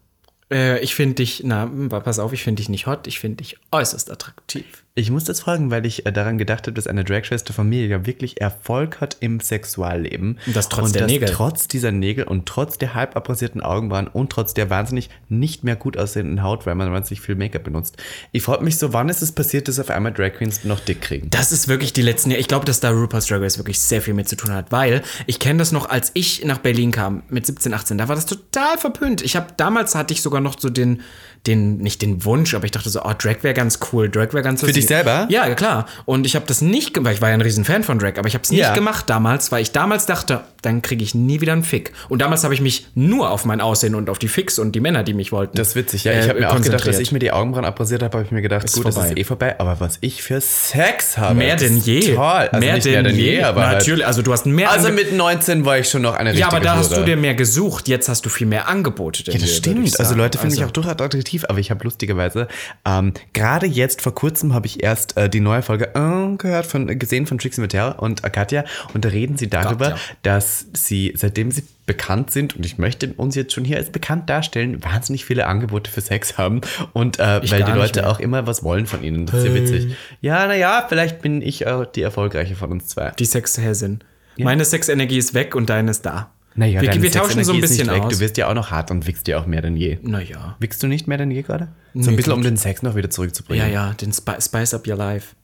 [0.51, 3.57] Äh, ich finde dich, na, pass auf, ich finde dich nicht hot, ich finde dich
[3.71, 4.83] äußerst attraktiv.
[4.93, 7.87] Ich muss das fragen, weil ich äh, daran gedacht habe, dass eine Dragschwester von mir
[7.87, 10.37] ja wirklich Erfolg hat im Sexualleben.
[10.45, 11.29] Und das trotz und der das Nägel.
[11.29, 15.77] Trotz dieser Nägel und trotz der halb abrasierten Augenbrauen und trotz der wahnsinnig nicht mehr
[15.77, 17.95] gut aussehenden Haut, weil man wahnsinnig viel Make-up benutzt.
[18.33, 20.99] Ich frage mich so, wann ist es passiert, dass auf einmal Drag Queens noch dick
[20.99, 21.29] kriegen?
[21.29, 22.41] Das ist wirklich die letzten Jahre.
[22.41, 25.03] Ich glaube, dass da RuPaul's Drag Race wirklich sehr viel mit zu tun hat, weil
[25.25, 28.25] ich kenne das noch, als ich nach Berlin kam mit 17, 18, da war das
[28.25, 29.21] total verpönt.
[29.21, 30.99] Ich habe damals hatte ich sogar noch so den,
[31.47, 34.43] den nicht den Wunsch, aber ich dachte so, oh, Drag wäre ganz cool, Drag wäre
[34.43, 35.27] ganz Für dich selber?
[35.29, 35.85] Ja, klar.
[36.05, 37.13] Und ich habe das nicht gemacht.
[37.15, 38.73] Ich war ja ein Riesenfan von Drag, aber ich habe es nicht Ja.
[38.73, 41.91] gemacht damals, weil ich damals dachte, dann kriege ich nie wieder einen Fick.
[42.09, 44.79] Und damals habe ich mich nur auf mein Aussehen und auf die Fix und die
[44.79, 45.57] Männer, die mich wollten.
[45.57, 46.11] Das ist witzig, ja.
[46.11, 48.31] äh, Ich habe mir auch gedacht, dass ich mir die Augenbrauen abrasiert habe, habe ich
[48.31, 49.09] mir gedacht, gut, das vorbei.
[49.09, 49.59] ist eh vorbei.
[49.59, 51.35] Aber was ich für Sex habe.
[51.35, 52.13] Mehr das denn ist je.
[52.15, 52.21] Toll.
[52.25, 53.31] Also mehr, denn mehr denn je.
[53.37, 53.79] je, aber halt.
[53.79, 56.47] Natürlich, also du hast mehr Also mit 19 war ich schon noch eine richtige Ja,
[56.47, 57.87] aber da hast du dir mehr gesucht.
[57.87, 59.23] Jetzt hast du viel mehr Angebote.
[59.25, 59.99] Ja, das ich stimmt.
[59.99, 60.15] Also.
[60.15, 62.47] Leute finden mich Also- auch durchaus attraktiv, aber ich habe lustigerweise
[62.85, 66.87] ähm, gerade jetzt vor kurzem habe ich erst äh, die neue Folge äh, gehört von
[66.99, 70.15] gesehen von Trixie Mattel und Katja und da reden sie darüber, Katja.
[70.23, 74.29] dass sie seitdem sie bekannt sind und ich möchte uns jetzt schon hier als bekannt
[74.29, 76.61] darstellen, wahnsinnig viele Angebote für Sex haben
[76.93, 79.25] und äh, weil Ich die Leute auch immer was wollen von ihnen.
[79.25, 79.95] Das ist ja witzig.
[80.21, 83.11] Ja, naja, vielleicht bin ich äh, die erfolgreiche von uns zwei.
[83.11, 83.99] Die Sexhäsin.
[84.37, 86.31] Meine Sexenergie ist weg und deine ist da.
[86.55, 88.01] Naja, wir, wir tauschen so ein bisschen weg.
[88.03, 88.13] aus.
[88.13, 89.99] Du wirst ja auch noch hart und wickst ja auch mehr denn je.
[90.01, 90.57] naja.
[90.59, 91.69] Wickst du nicht mehr denn je gerade?
[91.93, 93.65] So ein bisschen, um den Sex noch wieder zurückzubringen.
[93.65, 95.35] Ja, ja, den Spi Spice Up Your Life.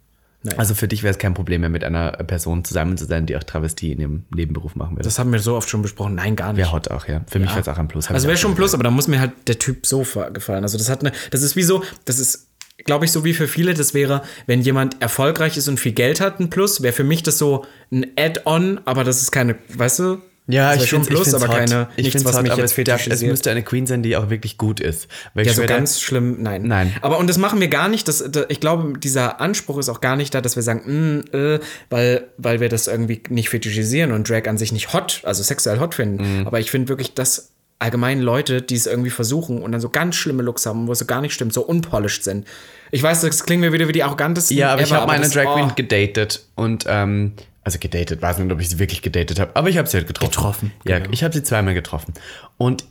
[0.44, 0.60] Naja.
[0.60, 3.36] Also für dich wäre es kein Problem mehr, mit einer Person zusammen zu sein, die
[3.36, 5.04] auch Travestie in ihrem Nebenberuf machen würde.
[5.04, 6.16] das haben wir so oft schon besprochen.
[6.16, 6.60] Nein, gar nicht.
[6.60, 7.22] wäre hot auch, ja.
[7.28, 8.08] Für mich wäre es auch ein Plus.
[8.10, 10.64] Hab Also wäre schon ein Plus, aber da muss mir halt der Typ so gefallen.
[10.64, 12.50] Also das hat eine, das ist wie so, das ist,
[12.86, 16.22] glaube ich, so wie für viele, das wäre, wenn jemand erfolgreich ist und viel Geld
[16.22, 20.00] hat, ein Plus, wäre für mich das so ein Add-on, aber das ist keine, weißt
[20.00, 20.18] du?
[20.48, 23.08] Ja, das wär ich finde Plus, aber keine, ich nichts, was mich aber jetzt es,
[23.08, 25.08] es müsste eine Queen sein, die auch wirklich gut ist.
[25.34, 26.64] Weil Ja, ich so schwöre, ganz schlimm, nein.
[26.64, 26.96] Nein.
[27.02, 28.08] Aber und das machen wir gar nicht.
[28.08, 31.36] Das, da, ich glaube, dieser Anspruch ist auch gar nicht da, dass wir sagen, mm,
[31.36, 35.44] äh, weil, weil wir das irgendwie nicht fetischisieren und Drag an sich nicht hot, also
[35.44, 36.40] sexuell hot finden.
[36.40, 36.48] Mhm.
[36.48, 40.16] Aber ich finde wirklich, dass allgemein Leute, die es irgendwie versuchen und dann so ganz
[40.16, 42.48] schlimme Looks haben, wo es so gar nicht stimmt, so unpolished sind.
[42.92, 44.58] Ich weiß, das klingt mir wieder wie die arrogantesten.
[44.58, 45.76] Ja, aber ich ever, habe meine das- Drag Queen oh.
[45.76, 47.34] gedatet und ähm,
[47.68, 50.08] also gedatet, weiß nicht, ob ich sie wirklich gedatet habe, aber ich habe sie halt
[50.08, 50.32] getroffen.
[50.32, 51.12] Getroffen, Ja, genau.
[51.12, 52.14] ich habe sie zweimal getroffen
[52.58, 52.86] und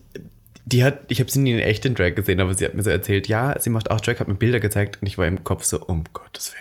[0.66, 2.82] die hat, ich habe sie nie in echt in Drag gesehen, aber sie hat mir
[2.82, 5.44] so erzählt, ja, sie macht auch Drag, hat mir Bilder gezeigt und ich war im
[5.44, 6.52] Kopf so, um Gottes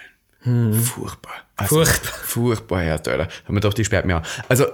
[0.46, 1.86] Willen, furchtbar, also, Hm.
[1.86, 2.14] Furchtbar.
[2.24, 3.28] furchtbar, ja, Alter.
[3.48, 4.22] Damit doch die sperrt mir auch.
[4.48, 4.66] Also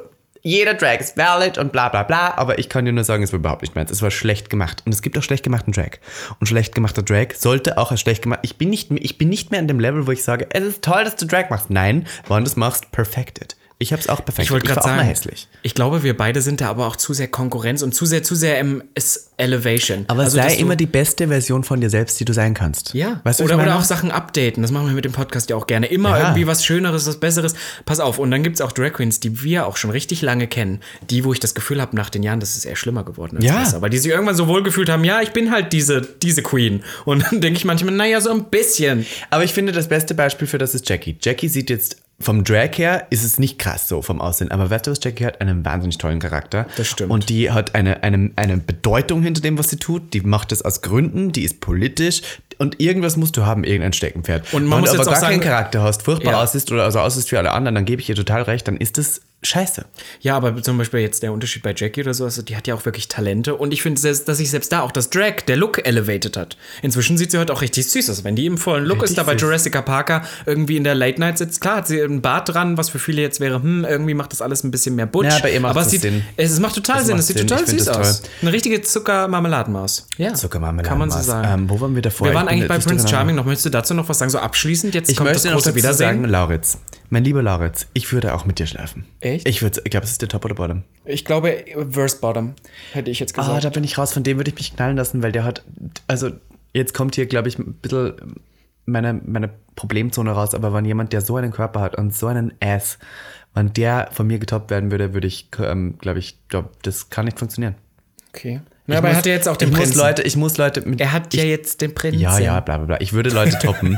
[0.42, 3.32] jeder Drag ist valid und bla bla bla, aber ich kann dir nur sagen, es
[3.32, 3.92] war überhaupt nicht meins.
[3.92, 4.82] Es war schlecht gemacht.
[4.86, 6.00] Und es gibt auch schlecht gemachten Drag.
[6.40, 8.40] Und schlecht gemachter Drag sollte auch als schlecht gemacht.
[8.44, 10.84] Ich bin nicht, ich bin nicht mehr an dem Level, wo ich sage, es ist
[10.84, 11.70] toll, dass du Drag machst.
[11.70, 13.56] Nein, wenn du es machst, perfected.
[13.82, 14.46] Ich hab's auch perfekt.
[14.46, 15.48] Ich wollte gerade sagen, hässlich.
[15.64, 18.36] ich glaube, wir beide sind da aber auch zu sehr Konkurrenz und zu sehr, zu
[18.36, 18.84] sehr im
[19.38, 20.06] Elevation.
[20.08, 22.94] Aber Also, sei immer die beste Version von dir selbst, die du sein kannst.
[22.94, 24.62] Ja, weißt du, oder, oder auch Sachen updaten.
[24.62, 25.88] Das machen wir mit dem Podcast ja auch gerne.
[25.88, 26.20] Immer Ja.
[26.28, 27.56] irgendwie was Schöneres, was Besseres.
[27.86, 30.48] Pass auf, und dann gibt es auch Drag Queens, die wir auch schon richtig lange
[30.48, 30.82] kennen.
[31.10, 33.46] Die, wo ich das Gefühl habe, nach den Jahren, das ist eher schlimmer geworden als
[33.46, 33.60] Ja.
[33.60, 33.82] besser.
[33.82, 36.84] Weil die sich irgendwann so wohl gefühlt haben, ja, ich bin halt diese, diese Queen.
[37.06, 39.08] Und dann denke ich manchmal, naja, so ein bisschen.
[39.32, 41.18] Aber ich finde, das beste Beispiel für das ist Jackie.
[41.20, 44.52] Jackie sieht jetzt vom Drag her, ist es nicht krass so vom Aussehen.
[44.52, 46.66] Aber was, Jackie hat einen wahnsinnig tollen Charakter.
[46.78, 47.12] Das stimmt.
[47.12, 50.14] Und die hat eine, eine, eine Bedeutung hinter dem, was sie tut.
[50.14, 52.22] Die macht es aus Gründen, die ist politisch.
[52.58, 54.54] Und irgendwas musst du haben, irgendein Steckenpferd.
[54.54, 56.44] Und man Wenn muss du jetzt aber auch gar keinen sagen- Charakter hast, furchtbar Ja.
[56.44, 58.98] aussiehst oder also aussiehst wie alle anderen, dann gebe ich ihr total recht, dann ist
[58.98, 59.86] das scheiße.
[60.22, 62.76] Ja, aber zum Beispiel jetzt der Unterschied bei Jackie oder so, also die hat ja
[62.76, 63.56] auch wirklich Talente.
[63.56, 66.58] Und ich finde, dass sich selbst da auch das Drag, der Look elevated hat.
[66.82, 68.24] Inzwischen sieht sie heute auch richtig süß aus.
[68.24, 69.36] Wenn die im vollen Look Richtig ist, da bei.
[69.36, 72.90] Jurassica Parker irgendwie in der Late Night sitzt, klar hat sie einen Bart dran, was
[72.90, 75.30] für viele jetzt wäre, hm, irgendwie macht das alles ein bisschen mehr Butch.
[75.30, 76.24] Ja, bei ihr macht aber es sieht, Sinn.
[76.38, 77.48] Es, macht total Es Sinn, macht es sieht Sinn.
[77.48, 78.22] total süß aus.
[78.42, 80.08] Eine richtige Zucker-Marmeladenmaus.
[80.18, 80.34] Ja.
[80.34, 80.88] Zuckermarmelade.
[80.88, 81.62] Kann man so sagen.
[81.64, 82.28] Ähm, wo waren wir davor?
[82.28, 83.08] Wir waren eigentlich bei Prince.
[83.08, 83.46] Charming noch.
[83.46, 84.30] Möchtest du dazu noch was sagen?
[84.32, 86.22] So abschließend, jetzt Ich kommt möchte das noch große dazu Wiedersehen.
[86.22, 86.78] sagen, Lauritz,
[87.12, 89.06] mein lieber Lauritz, ich würde auch mit dir schlafen.
[89.20, 89.48] Echt?
[89.48, 90.84] Ich würde, ich glaube, es ist der Top oder Bottom.
[91.06, 92.54] Ich glaube, Verse Bottom,
[92.94, 93.64] hätte ich jetzt Ah, gesagt.
[93.66, 94.14] da bin ich raus.
[94.14, 95.64] Von dem würde ich mich knallen lassen, weil der hat,
[96.08, 96.32] also
[96.74, 98.14] jetzt kommt hier, glaube ich, ein bisschen
[98.86, 102.54] meine, meine Problemzone raus, aber wenn jemand, der so einen Körper hat und so einen
[102.62, 102.98] Ass,
[103.54, 107.26] wenn der von mir getoppt werden würde, würde ich, ähm, glaube ich, glaube, das kann
[107.26, 107.76] nicht funktionieren.
[108.34, 108.62] okay.
[108.88, 109.90] Ja, aber er muss- hat ja jetzt auch den Prinzen.
[109.90, 112.20] muss Leute, ich muss Leute mit, er hat ja jetzt den Prinzen.
[112.20, 112.98] ja, ja, bla bla bla.
[113.02, 113.98] Ich würde Leute toppen,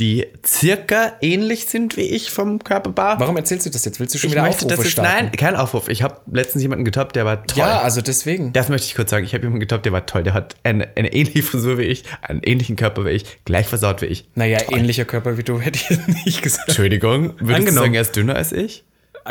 [0.00, 3.14] die circa ähnlich sind wie ich vom Körperbau.
[3.18, 4.00] Warum erzählst du das jetzt?
[4.00, 5.24] Willst du schon Ich wieder möchte Aufrufe das jetzt, starten?
[5.26, 5.88] nein, kein Aufruf.
[5.88, 7.58] Ich habe letztens jemanden getoppt, der war toll.
[7.58, 8.52] Ja, also deswegen.
[8.52, 9.24] Das möchte ich kurz sagen.
[9.24, 10.22] Ich habe jemanden getoppt, der war toll.
[10.22, 14.00] Der hat eine, eine ähnliche Frisur wie ich, einen ähnlichen Körper wie ich, gleich versaut
[14.02, 14.26] wie ich.
[14.34, 16.68] Naja, ähnlicher Körper wie du, hätte ich nicht gesagt.
[16.68, 17.76] Entschuldigung, würdest du Angenommen.
[17.76, 18.84] sagen, er ist dünner als ich?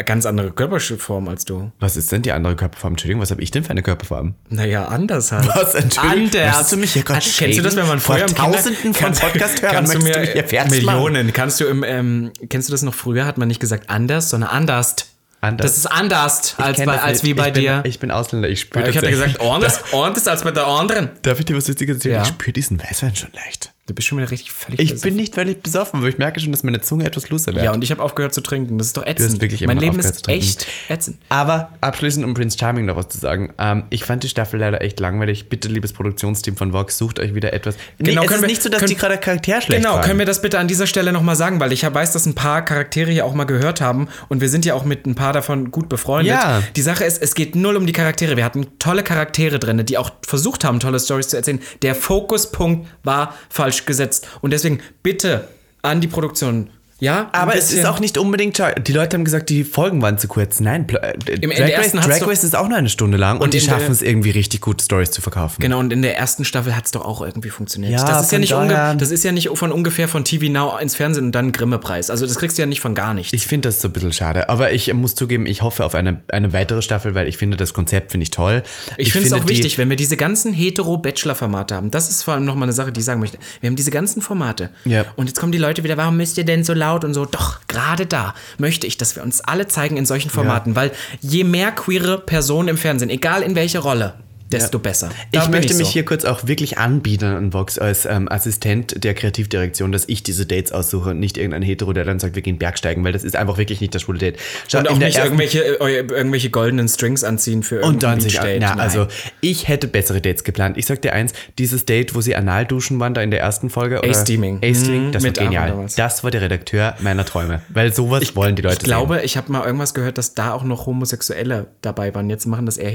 [0.05, 1.71] Ganz andere Körperform als du.
[1.79, 2.93] Was ist denn die andere Körperform?
[2.93, 4.35] Entschuldigung, was habe ich denn für eine Körperform?
[4.49, 5.47] Naja, anders halt.
[5.55, 5.75] Was?
[5.75, 6.45] Entschuldigung, Anders.
[6.45, 8.93] möchtest du mich hier gerade Kennst du das, wenn man Vor früher im Kinder- Tausenden
[8.93, 11.33] von Kannst- Podcast-Hörern kannst du mir du Millionen.
[11.33, 13.25] Kannst du im, ähm, kennst du das noch früher?
[13.25, 14.95] Hat man nicht gesagt anders, sondern anders.
[15.41, 15.71] Anders.
[15.71, 17.81] Das ist anders als, bei, als wie bei bin, dir.
[17.85, 21.11] Ich bin Ausländer, ich spüre ich hatte gesagt, anders, anders als bei der anderen.
[21.21, 22.15] Darf ich dir was Witziges erzählen?
[22.15, 22.21] Ja.
[22.23, 23.71] Ich spüre diesen Weißwein schon leicht.
[23.89, 25.09] Du bist schon wieder richtig völlig Ich besoffen.
[25.09, 27.65] bin nicht völlig besoffen, weil ich merke schon, dass meine Zunge etwas looser wird.
[27.65, 28.77] Ja, und ich habe aufgehört zu trinken.
[28.77, 29.41] Das ist doch ätzend.
[29.41, 31.17] wirklich mein Leben ist echt ätzend.
[31.29, 33.51] Aber abschließend, um Prince Charming noch was zu sagen.
[33.57, 35.49] Ähm, ich fand die Staffel leider echt langweilig.
[35.49, 37.77] Bitte, liebes Produktionsteam von Vox, sucht euch wieder etwas.
[37.97, 39.95] Nee, Genau, es können ist wir- nicht so, dass können- die gerade Charakter schlecht Genau,
[39.95, 40.03] waren.
[40.05, 42.63] können wir das bitte an dieser Stelle nochmal sagen, weil ich weiß, dass ein paar
[42.63, 45.71] Charaktere hier auch mal gehört haben und wir sind ja auch mit ein paar davon
[45.71, 46.27] gut befreundet.
[46.35, 46.61] Ja.
[46.75, 48.37] Die Sache ist, es geht null um die Charaktere.
[48.37, 51.59] Wir hatten tolle Charaktere drin, die auch versucht haben, tolle Stories zu erzählen.
[51.81, 54.27] Der Fokuspunkt war falsch gesetzt.
[54.41, 55.47] Und deswegen bitte
[55.81, 56.69] an die Produktion.
[56.99, 58.61] Ja, Aber es ist auch nicht unbedingt.
[58.85, 60.59] Die Leute haben gesagt, die Folgen waren zu kurz.
[60.59, 63.59] Nein, äh, in Drag, Race, Drag Race ist auch nur eine Stunde lang und, die
[63.59, 65.61] in der- schaffen es irgendwie richtig gut, Stories zu verkaufen.
[65.61, 67.93] Genau, und in der ersten Staffel hat es doch auch irgendwie funktioniert.
[67.93, 70.95] Ja, das, ist ja nicht das ist ja nicht von ungefähr von TV Now ins
[70.95, 72.09] Fernsehen und dann Grimme-Preis.
[72.09, 73.31] Also das kriegst du ja nicht von gar nichts.
[73.33, 74.49] Ich finde das so ein bisschen schade.
[74.49, 77.73] Aber ich muss zugeben, ich hoffe auf eine, eine weitere Staffel, weil ich finde, das
[77.73, 78.61] Konzept finde ich toll.
[78.97, 81.91] Ich, finde es auch die- wichtig, wenn wir diese ganzen hetero-Bachelor-Formate haben.
[81.91, 83.37] Das ist vor allem nochmal eine Sache, die ich sagen möchte.
[83.61, 84.69] Wir haben diese ganzen Formate.
[84.85, 85.05] Ja.
[85.15, 87.25] Und jetzt kommen die Leute wieder, warum müsst ihr denn so laut und so?
[87.25, 91.43] Doch, gerade da möchte ich, dass wir uns alle zeigen in solchen Formaten, weil je
[91.43, 94.15] mehr queere Personen im Fernsehen, egal in welche Rolle,
[94.51, 95.09] desto besser.
[95.31, 95.93] Da Ich möchte mich so.
[95.93, 100.45] hier kurz auch wirklich anbieten an Vox als ähm, Assistent der Kreativdirektion, dass ich diese
[100.45, 103.35] Dates aussuche und nicht irgendein Hetero, der dann sagt, wir gehen Bergsteigen, weil das ist
[103.35, 104.37] einfach wirklich nicht das schwule Date.
[104.67, 108.43] Schau, Und auch nicht irgendwelche, äh, irgendwelche goldenen Strings anziehen für und dann sich, na,
[108.59, 108.79] Nein.
[108.79, 109.07] also
[109.41, 110.77] ich hätte bessere Dates geplant.
[110.77, 113.69] Ich sag dir eins, dieses Date, wo sie anal duschen waren, da in der ersten
[113.69, 113.99] Folge.
[113.99, 114.59] oder- A-Steaming.
[114.63, 115.85] A-Steaming, Mhm, das war mit Aaron genial.
[115.95, 119.51] Das war der Redakteur meiner Träume, weil sowas wollen die Leute Ich glaube, ich habe
[119.51, 122.29] mal irgendwas gehört, dass da auch noch Homosexuelle dabei waren.
[122.29, 122.89] Jetzt machen das eher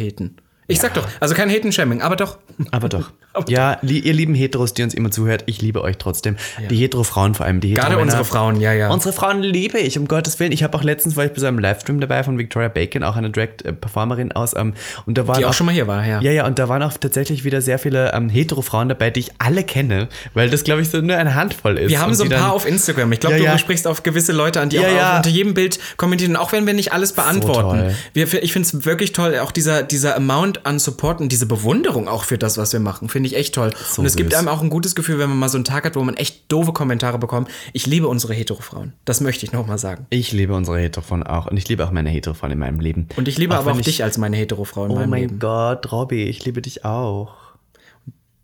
[0.67, 2.39] Ich sag doch, also kein Heten-Shaming, aber doch.
[2.71, 3.11] Aber doch.
[3.49, 6.37] ja, ihr lieben Heteros, die uns immer zuhört, ich liebe euch trotzdem.
[6.71, 8.03] Die Hetero-Frauen vor allem, die Gerade Hetero-Männer.
[8.21, 8.91] unsere Frauen, ja, ja.
[8.91, 10.53] Unsere Frauen liebe ich, um Gottes Willen.
[10.53, 13.17] Ich habe auch letztens, war ich bei so einem Livestream dabei von Victoria Bacon, auch
[13.17, 14.55] eine Drag-Performerin aus.
[14.57, 14.75] Ähm,
[15.07, 16.21] und da waren Die auch schon mal hier war, ja.
[16.23, 19.33] Ja, ja, und da waren auch tatsächlich wieder sehr viele ähm, Hetero-Frauen dabei, die ich
[19.39, 21.91] alle kenne, weil das, glaube ich, so nur eine Handvoll ist.
[21.91, 23.13] Wir haben so ein paar dann- auf Instagram.
[23.13, 23.59] Ich glaube, Ja, du ja.
[23.59, 25.17] sprichst auf gewisse Leute an, die Ja, auch ja.
[25.19, 26.33] Unter jedem Bild kommentieren.
[26.33, 27.79] Und auch wenn wir nicht alles beantworten.
[27.81, 27.95] toll.
[28.13, 32.09] Wir, ich finde es wirklich toll, auch dieser, dieser Amount an Support und diese Bewunderung
[32.09, 33.71] auch für das, was wir machen, finde ich echt toll.
[33.97, 34.39] und es gibt süß.
[34.39, 36.51] einem auch ein gutes Gefühl, wenn man mal so einen Tag hat, wo man echt
[36.53, 37.49] doofe Kommentare bekommt.
[37.73, 38.93] Ich liebe unsere Hetero-Frauen.
[39.05, 40.07] Das möchte ich nochmal sagen.
[40.11, 43.09] Ich liebe unsere Hetero-Frauen auch und ich liebe auch meine Hetero-Frauen in meinem Leben.
[43.17, 45.21] Und ich liebe aber wenn auch ich- dich als meine Hetero-Frau in Oh meinem mein
[45.23, 45.39] Leben.
[45.39, 47.35] Gott, Robby, ich liebe dich auch.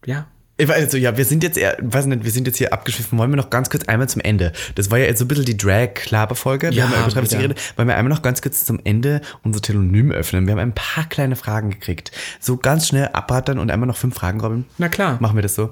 [0.07, 0.27] Ja.
[0.61, 3.19] Ich weiß, Also ja, wir sind jetzt eher, weiß nicht, wir sind jetzt hier abgeschwiffen.
[3.19, 4.53] Wollen wir noch ganz kurz einmal zum Ende?
[4.75, 6.71] Das war ja jetzt so ein bisschen die Drag-Klaber-Folge.
[6.71, 7.23] Wir Ja, haben wieder.
[7.23, 7.59] geredet.
[7.77, 10.47] Wollen wir einmal noch ganz kurz zum Ende unser Telonym öffnen?
[10.47, 12.13] Wir haben ein paar kleine Fragen gekriegt.
[12.41, 14.65] So ganz schnell abrattern und einmal noch fünf Fragen, Robin.
[14.79, 15.17] Na klar.
[15.21, 15.71] Machen wir das so?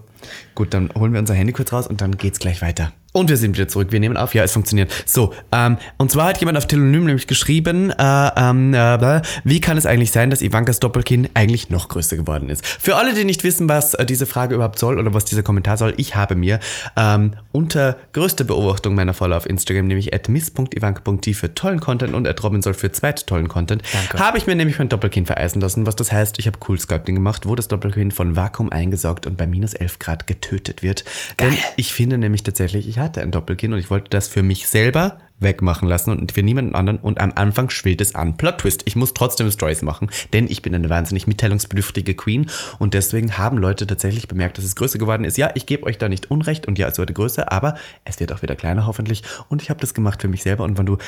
[0.54, 2.92] Gut, dann holen wir unser Handy kurz raus und dann geht's gleich weiter.
[3.12, 3.90] Und wir sind wieder zurück.
[3.90, 4.34] Wir nehmen auf.
[4.34, 4.92] Ja, es funktioniert.
[5.06, 9.78] So, ähm, und zwar hat jemand auf Telonym nämlich geschrieben, äh, ähm, äh, wie kann
[9.78, 12.66] es eigentlich sein, dass Ivankas Doppelkinn eigentlich noch größer geworden ist?
[12.66, 15.78] Für alle, die nicht wissen, was äh, diese Frage überhaupt soll oder was dieser Kommentar
[15.78, 16.60] soll, ich habe mir
[16.96, 22.28] ähm, unter größter Beobachtung meiner Follower auf Instagram, nämlich at miss.ivanka.t für tollen Content und
[22.28, 23.82] at soll für zweit tollen Content,
[24.16, 27.14] habe ich mir nämlich mein Doppelkinn vereisen lassen, was das heißt, ich habe Cool Sculpting
[27.14, 31.04] gemacht, wo das Doppelkinn von Vakuum eingesaugt und bei minus 11 Grad getötet wird.
[31.38, 34.68] Denn ich finde nämlich tatsächlich, ich hatte ein Doppelkinn und ich wollte das für mich
[34.68, 38.36] selber wegmachen lassen und für niemanden anderen und am Anfang schwillt es an.
[38.36, 42.94] Plot Twist, ich muss trotzdem Stories machen, denn ich bin eine wahnsinnig mitteilungsbedürftige Queen und
[42.94, 45.38] deswegen haben Leute tatsächlich bemerkt, dass es größer geworden ist.
[45.38, 48.32] Ja, ich gebe euch da nicht unrecht und ja, es wurde größer, aber es wird
[48.32, 50.98] auch wieder kleiner hoffentlich und ich habe das gemacht für mich selber und wenn du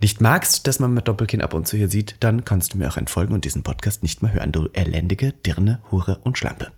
[0.00, 2.88] nicht magst, dass man mit Doppelkinn ab und zu hier sieht, dann kannst du mir
[2.88, 6.70] auch entfolgen und diesen Podcast nicht mehr hören, du elendige Dirne, Hure und Schlampe.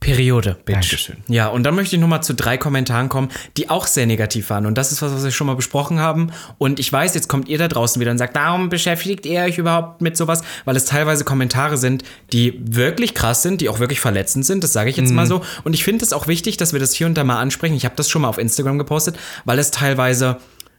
[0.00, 0.74] Periode, Bitch.
[0.74, 1.16] Dankeschön.
[1.26, 4.66] Ja, und dann möchte ich nochmal zu drei Kommentaren kommen, die auch sehr negativ waren.
[4.66, 6.32] Und das ist was, was wir schon mal besprochen haben.
[6.58, 9.58] Und ich weiß, jetzt kommt ihr da draußen wieder und sagt, warum beschäftigt ihr euch
[9.58, 10.42] überhaupt mit sowas?
[10.64, 14.62] Weil es teilweise Kommentare sind, die wirklich krass sind, die auch wirklich verletzend sind.
[14.62, 15.42] Das sage ich jetzt mal so.
[15.64, 17.74] Und ich finde es auch wichtig, dass wir das hier und da mal ansprechen.
[17.74, 20.36] Ich habe das schon mal auf Instagram gepostet, weil es teilweise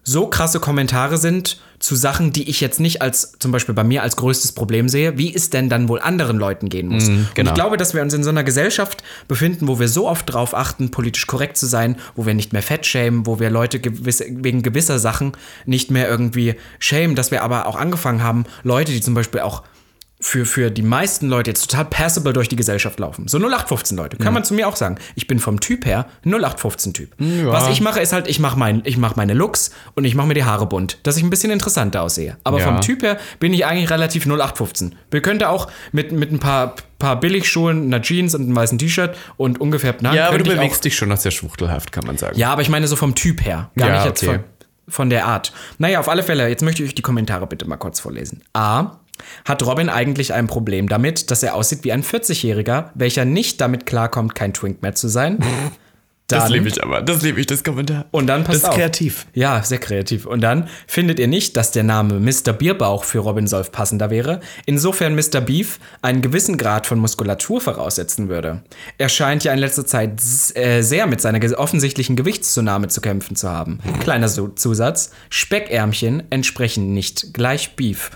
[0.08, 4.04] so krasse Kommentare sind zu Sachen, die ich jetzt nicht als, zum Beispiel bei mir
[4.04, 7.10] als größtes Problem sehe, wie es denn dann wohl anderen Leuten gehen muss.
[7.10, 7.52] Und genau.
[7.52, 10.56] ich glaube, dass wir uns in so einer Gesellschaft befinden, wo wir so oft drauf
[10.56, 14.26] achten, politisch korrekt zu sein, wo wir nicht mehr fett schämen, wo wir Leute gewisse,
[14.30, 15.34] wegen gewisser Sachen
[15.66, 19.64] nicht mehr irgendwie schämen, dass wir aber auch angefangen haben, Leute, die zum Beispiel auch
[20.20, 23.28] für, für die meisten Leute jetzt total passable durch die Gesellschaft laufen.
[23.28, 24.18] So 0815 Leute.
[24.18, 24.98] Kann man zu mir auch sagen.
[25.14, 27.12] Ich bin vom Typ her 0815 Typ.
[27.20, 30.26] Was ich mache, ist halt, ich mache mein, ich mach meine Looks und ich mache
[30.28, 32.36] mir die Haare bunt, dass ich ein bisschen interessanter aussehe.
[32.44, 32.66] Aber Ja.
[32.66, 34.96] vom Typ her bin ich eigentlich relativ 0815.
[35.12, 39.16] Wir könnte auch mit, mit ein paar, paar Billigschuhen, einer Jeans und einem weißen T-Shirt
[39.38, 42.38] und ungefähr na, Ja, aber du bewegst dich schon noch sehr schwuchtelhaft, kann man sagen.
[42.40, 43.70] ja, aber ich meine so vom Typ her.
[43.76, 44.40] Gar Ja, nicht jetzt okay.
[44.40, 44.44] von,
[44.90, 45.54] von der Art.
[45.78, 48.42] Naja, auf alle Fälle, jetzt möchte ich euch die Kommentare bitte mal kurz vorlesen.
[48.54, 48.98] A.
[49.46, 53.86] Hat Robin eigentlich ein Problem damit, dass er aussieht wie ein 40-Jähriger, welcher nicht damit
[53.86, 55.40] klarkommt, kein Twink mehr zu sein?
[56.30, 57.02] Das Dann- liebe ich aber.
[57.02, 58.04] Das liebe ich, das Kommentar.
[58.12, 58.76] Und dann passt Das ist auf.
[58.76, 59.28] kreativ.
[59.34, 60.26] Ja, sehr kreativ.
[60.26, 62.52] Und dann findet ihr nicht, dass der Name Mr.
[62.52, 65.40] Bierbauch für Robin Solf passender wäre, insofern Mr.
[65.40, 68.62] Beef einen gewissen Grad von Muskulatur voraussetzen würde.
[68.98, 70.22] Er scheint ja in letzter Zeit
[70.56, 73.80] äh, sehr mit seiner offensichtlichen Gewichtszunahme zu kämpfen zu haben.
[74.02, 78.12] Kleiner Zusatz, Speckärmchen entsprechen nicht gleich Beef.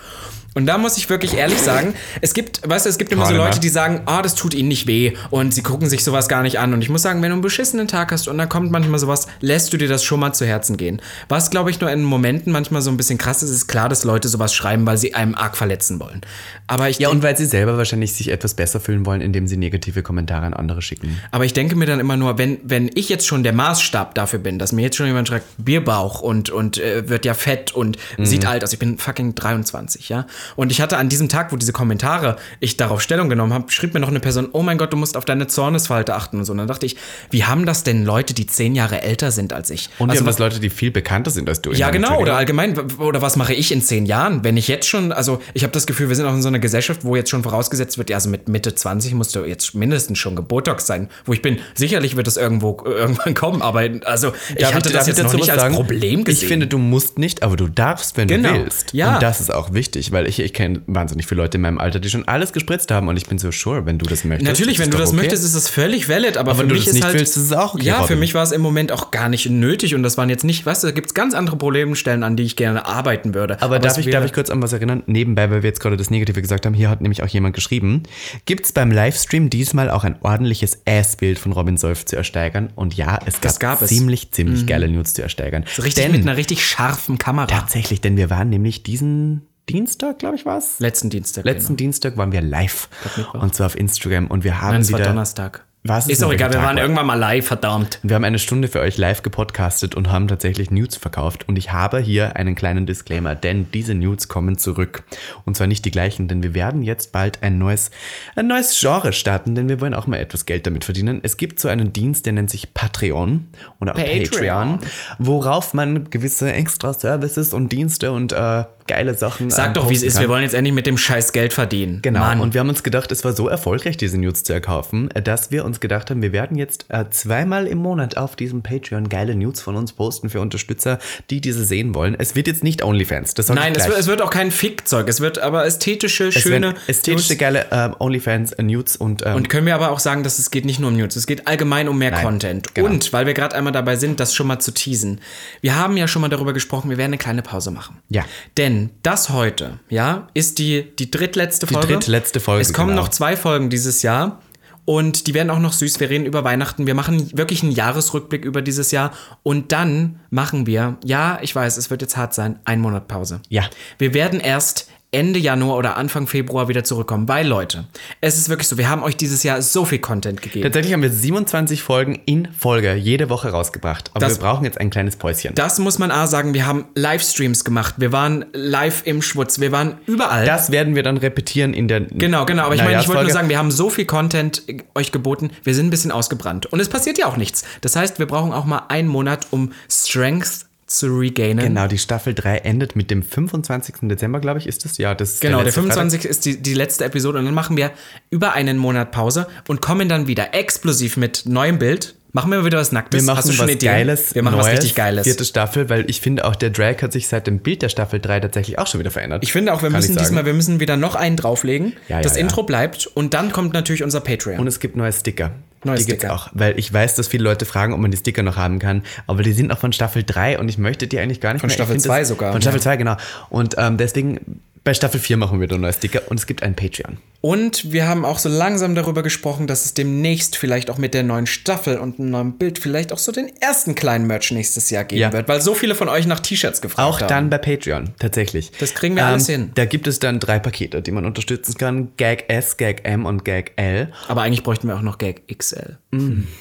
[0.54, 3.34] Und da muss ich wirklich ehrlich sagen, es gibt, weißt du, es gibt immer so.
[3.34, 6.42] Leute, die sagen, ah, das tut ihnen nicht weh und sie gucken sich sowas gar
[6.44, 6.74] nicht an.
[6.74, 9.28] Und ich muss sagen, wenn du einen beschissenen Tag hast und dann kommt manchmal sowas,
[9.40, 11.02] lässt du dir das schon mal zu Herzen gehen.
[11.30, 14.04] Was, glaube ich, nur in Momenten manchmal so ein bisschen krass ist, ist klar, dass
[14.04, 16.20] Leute sowas schreiben, weil sie einem arg verletzen wollen.
[16.68, 19.56] Aber ich, Ja, und weil sie selber wahrscheinlich sich etwas besser fühlen wollen, indem sie
[19.56, 21.18] negative Kommentare an andere schicken.
[21.32, 24.40] aber ich denke mir dann immer nur, wenn, wenn ich jetzt schon der Maßstab dafür
[24.40, 27.98] bin, dass mir jetzt schon jemand schreibt, Bierbauch und, und äh, wird ja fett und
[28.18, 28.26] Mhm.
[28.26, 28.74] sieht alt aus.
[28.74, 30.26] Ich bin fucking 23, ja.
[30.56, 33.94] Und ich hatte an diesem Tag, wo diese Kommentare, ich darauf Stellung genommen habe, schrieb
[33.94, 36.52] mir noch eine Person, oh mein Gott, du musst auf deine Zornesfalte achten und so.
[36.52, 36.96] Und dann dachte ich,
[37.30, 39.90] wie haben das denn Leute, die zehn Jahre älter sind als ich?
[40.00, 41.72] Und also, also, das Leute, die viel bekannter sind als du.
[41.72, 45.12] ja, genau, oder allgemein, oder was mache ich in zehn Jahren, wenn ich jetzt schon,
[45.12, 47.44] also ich habe das Gefühl, wir sind auch in so einer Gesellschaft, wo jetzt schon
[47.44, 51.34] vorausgesetzt wird, ja, also mit Mitte 20 musst du jetzt mindestens schon gebotox sein, wo
[51.34, 55.08] ich bin, sicherlich wird das irgendwo äh, irgendwann kommen, aber also ich Darf hatte das
[55.08, 55.76] jetzt noch nicht als sagen?
[55.76, 56.44] Problem gesehen.
[56.44, 58.54] Ich finde, du musst nicht, aber du darfst, wenn Genau.
[58.54, 58.94] du willst.
[58.94, 59.16] Ja.
[59.16, 62.00] Und das ist auch wichtig, weil ich, ich kenne wahnsinnig viele Leute in meinem Alter,
[62.00, 64.50] die schon alles gespritzt haben und ich bin so sure, wenn du das möchtest.
[64.50, 65.18] Natürlich, wenn du das okay.
[65.18, 67.38] möchtest, ist das völlig valid, aber, für wenn du mich das ist nicht halt, willst,
[67.38, 68.20] ist es auch okay, Ja, für Robin.
[68.20, 70.84] mich war es im Moment auch gar nicht nötig und das waren jetzt nicht, weißt
[70.84, 73.62] du, da gibt es ganz andere Problemstellen, an die ich gerne arbeiten würde.
[73.62, 75.04] Aber, darf, es ich, darf ich kurz an was erinnern?
[75.08, 78.04] Nebenbei, weil wir jetzt gerade das Negative gesagt haben, hier hat nämlich auch jemand geschrieben,
[78.46, 82.70] gibt es beim Livestream diesmal auch ein ordentliches Ass-Bild von Robin Solf zu ersteigern?
[82.76, 83.90] Und ja, es gab, gab es.
[83.90, 85.66] ziemlich, ziemlich geile Nudes zu ersteigern.
[85.68, 87.48] so richtig denn, mit einer richtig scharfen Kamera.
[87.48, 89.42] Tatsächlich, denn wir waren nämlich diesen
[89.72, 90.80] Dienstag, glaube ich, war es.
[90.80, 91.46] Letzten Dienstag.
[91.46, 92.90] Letzten Dienstag waren wir live.
[93.34, 94.28] Und zwar auf Instagram.
[94.28, 95.10] Und wir haben Nein, es war wieder.
[95.10, 95.66] Donnerstag.
[95.84, 96.84] Was Ist noch auch egal, wir waren war?
[96.84, 97.98] irgendwann mal live, verdammt.
[98.04, 101.48] Wir haben eine Stunde für euch live gepodcastet und haben tatsächlich Nudes verkauft.
[101.48, 105.02] Und ich habe hier einen kleinen Disclaimer, denn diese Nudes kommen zurück.
[105.44, 107.90] Und zwar nicht die gleichen, denn wir werden jetzt bald ein neues,
[108.36, 111.20] ein neues Genre starten, denn wir wollen auch mal etwas Geld damit verdienen.
[111.24, 113.48] Es gibt so einen Dienst, der nennt sich Patreon
[113.80, 114.78] oder auch Patreon.
[114.78, 114.80] Patreon,
[115.18, 119.50] worauf man gewisse extra Services und Dienste und äh, geile Sachen.
[119.50, 120.20] Sag ähm, doch, wie es ist.
[120.20, 122.02] Wir wollen jetzt endlich mit dem Scheiß Geld verdienen.
[122.02, 122.20] Genau.
[122.20, 122.42] Mann.
[122.42, 125.64] Und wir haben uns gedacht, es war so erfolgreich, diese News zu erkaufen, dass wir
[125.64, 129.62] uns gedacht haben, wir werden jetzt äh, zweimal im Monat auf diesem Patreon geile News
[129.62, 131.00] von uns posten für Unterstützer,
[131.30, 132.16] die diese sehen wollen.
[132.20, 133.34] Es wird jetzt nicht OnlyFans.
[133.34, 135.08] Das Nein, es wird, es wird auch kein Fickzeug.
[135.08, 136.76] Es wird aber ästhetische, Es schöne.
[136.88, 137.40] ästhetische, News.
[137.40, 140.52] geile ähm, OnlyFans äh, News und, ähm, Und können wir aber auch sagen, dass es
[140.52, 142.74] geht nicht nur um News, es geht allgemein um mehr Nein, Content.
[142.76, 142.90] genau.
[142.90, 145.22] Und weil wir gerade einmal dabei sind, das schon mal zu teasen.
[145.62, 147.98] Wir haben ja schon mal darüber gesprochen, wir werden eine kleine Pause machen.
[148.10, 148.26] Ja.
[148.58, 151.88] Denn das heute, ja, ist die, die drittletzte Folge.
[151.88, 153.04] drittletzte Folge, Es kommen genau.
[153.04, 154.42] noch zwei Folgen dieses Jahr.
[154.86, 156.00] Und die werden auch noch süß.
[156.00, 156.88] Wir reden über Weihnachten.
[156.88, 159.12] Wir machen wirklich einen Jahresrückblick über dieses Jahr.
[159.44, 163.42] Und dann machen wir, ja, ich weiß, es wird jetzt hart sein, einen Monat Pause.
[163.50, 163.64] Ja.
[163.98, 167.28] Wir werden erst Ende Januar oder Anfang Februar wieder zurückkommen.
[167.28, 167.84] Weil, Leute,
[168.22, 170.64] es ist wirklich so, wir haben euch dieses Jahr so viel Content gegeben.
[170.64, 174.10] tatsächlich haben wir 27 Folgen in Folge jede Woche rausgebracht.
[174.14, 175.54] Aber Das- wir brauchen jetzt ein kleines Päuschen.
[175.56, 177.96] Das muss man A sagen, wir haben Livestreams gemacht.
[177.98, 179.60] Wir waren live im Schwutz.
[179.60, 180.46] Wir waren überall.
[180.46, 182.64] Das werden wir dann repetieren in der Genau, genau.
[182.64, 185.52] Aber ich meine, ich wollte nur sagen, wir haben so viel Content äh, euch geboten.
[185.64, 186.68] Wir sind ein bisschen ausgebrannt.
[186.68, 187.64] Und es passiert ja auch nichts.
[187.82, 191.60] Das heißt, wir brauchen auch mal einen Monat, um Strength zu regainen.
[191.60, 193.96] Genau, die Staffel 3 endet mit dem 25.
[194.04, 194.98] Dezember, glaube ich, ist das?
[194.98, 195.94] Ja, das ist Genau, der, Freitag.
[195.94, 197.92] 25 ist die, die letzte Episode und dann machen wir
[198.30, 202.16] über einen Monat Pause und kommen dann wieder explosiv mit neuem Bild.
[202.34, 203.22] Machen wir wieder was Nacktes.
[203.22, 203.92] Wir machen Hast du schon was Ideen?
[203.92, 204.36] Geiles.
[204.36, 205.24] Wir machen was Neues, richtig Geiles.
[205.24, 208.20] Vierte Staffel, weil ich finde auch der Drag hat sich seit dem Bild der Staffel
[208.22, 209.44] 3 tatsächlich auch schon wieder verändert.
[209.44, 211.94] Ich finde auch, wir Kann müssen diesmal, wir müssen wieder noch einen drauflegen.
[212.08, 212.42] Ja, ja, das ja.
[212.42, 214.60] Intro bleibt und dann kommt natürlich unser Patreon.
[214.60, 215.52] Und es gibt neue Sticker.
[215.84, 216.34] Neue die gibt's Sticker.
[216.36, 219.04] auch, weil ich weiß, dass viele Leute fragen, ob man die Sticker noch haben kann,
[219.28, 221.68] aber die sind noch von Staffel 3 und ich möchte die eigentlich gar nicht Von
[221.70, 221.76] mehr.
[221.76, 222.84] Staffel finde 2 das- sogar, Von Staffel ja.
[222.84, 223.18] 2, genau.
[223.50, 226.76] Und ähm, deswegen, bei Staffel 4 machen wir dann neue Sticker und es gibt einen
[226.76, 227.18] Patreon.
[227.42, 231.24] Und wir haben auch so langsam darüber gesprochen, dass es demnächst vielleicht auch mit der
[231.24, 235.04] neuen Staffel und einem neuen Bild vielleicht auch so den ersten kleinen Merch nächstes Jahr
[235.04, 235.34] geben Ja.
[235.34, 237.28] wird, weil so viele von euch nach T-Shirts gefragt Auch haben.
[237.30, 238.68] dann bei Patreon, tatsächlich.
[238.70, 239.72] Ähm, Das kriegen wir alles hin.
[239.76, 242.10] Da gibt es dann drei Pakete, die man unterstützen kann.
[242.18, 244.12] Gag S, Gag M und Gag L.
[244.28, 245.98] Aber eigentlich bräuchten wir auch noch Gag XL.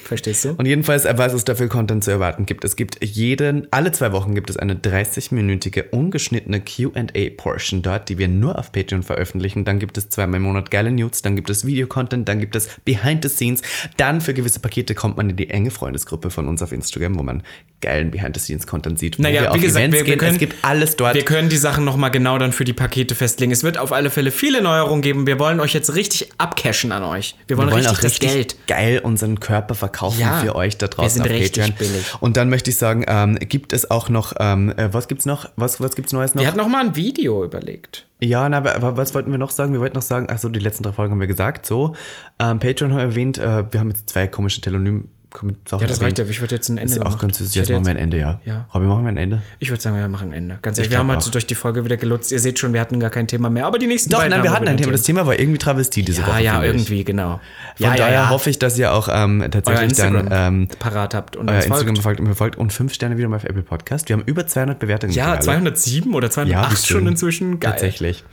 [0.05, 0.51] Verstehst du?
[0.57, 2.63] Und jedenfalls, äh, was es dafür Content zu erwarten gibt.
[2.63, 8.27] Es gibt jeden, alle zwei Wochen gibt es eine 30-minütige ungeschnittene Q&A-Portion dort, die wir
[8.27, 9.65] nur auf Patreon veröffentlichen.
[9.65, 12.69] Dann gibt es zweimal im Monat geile News, dann gibt es Videocontent, dann gibt es
[12.85, 13.61] Behind the Scenes.
[13.97, 17.23] Dann für gewisse Pakete kommt man in die enge Freundesgruppe von uns auf Instagram, wo
[17.23, 17.43] man
[17.81, 19.19] geilen Behind the Scenes Content sieht.
[19.19, 21.15] Naja, wie gesagt, wir- wir können- es gibt alles dort.
[21.15, 23.51] Wir können die Sachen nochmal genau dann für die Pakete festlegen.
[23.51, 25.27] Es wird auf alle Fälle viele Neuerungen geben.
[25.27, 27.35] Wir wollen euch jetzt richtig abcashen an euch.
[27.47, 28.55] Wir wollen, Wir wollen richtig, auch richtig das Geld.
[28.67, 31.73] geil unseren Körper verkaufen Ja, für euch da draußen auf Patreon.
[31.77, 32.13] billig.
[32.21, 35.49] Und dann möchte ich sagen, ähm, gibt es auch noch, ähm, äh, was gibt's noch?
[35.57, 36.41] Was, was gibt's Neues noch?
[36.41, 38.07] Wir hatten noch mal ein Video überlegt.
[38.21, 39.73] Ja, na, aber, aber was wollten wir noch sagen?
[39.73, 41.65] Wir wollten noch sagen, ach so, die letzten drei Folgen haben wir gesagt.
[41.65, 41.95] So,
[42.39, 43.37] ähm, Patreon haben wir erwähnt.
[43.37, 45.09] Äh, wir haben jetzt zwei komische Telonym.
[45.33, 46.25] Sachen Ja, das reicht ja.
[46.25, 47.19] Ich würde jetzt ein Ende Ist ja auch machen.
[47.21, 47.55] ganz süß.
[47.55, 48.41] Jetzt machen wir ein Ende, ja.
[48.45, 48.67] Ja.
[48.73, 49.41] Robby, machen wir ein Ende?
[49.59, 50.59] Ich würde sagen, wir machen ein Ende.
[50.61, 52.31] Ganz Ich ehrlich, wir haben halt so durch die Folge wieder gelutzt.
[52.31, 53.65] Ihr seht schon, wir hatten gar kein Thema mehr.
[53.65, 54.91] Aber die nächsten Doch, beiden nein, wir hatten ein Thema.
[54.91, 56.43] Das Thema war irgendwie Travestie diese Ja, Woche.
[56.43, 56.67] ja, ich.
[56.69, 57.39] irgendwie, genau.
[57.77, 58.29] Von ja, daher ja, ja.
[58.29, 61.97] hoffe ich, dass ihr auch ähm, tatsächlich dann ähm, parat habt und euer Instagram folgt.
[61.97, 64.09] verfolgt und verfolgt und fünf Sterne wieder mal auf Apple Podcast.
[64.09, 65.13] Wir haben über 200 Bewertungen.
[65.13, 65.73] Ja, mittlerweile.
[65.73, 67.59] 207 oder Ja, 208 wie schon inzwischen.
[67.59, 67.71] Geil.
[67.71, 68.23] Tatsächlich.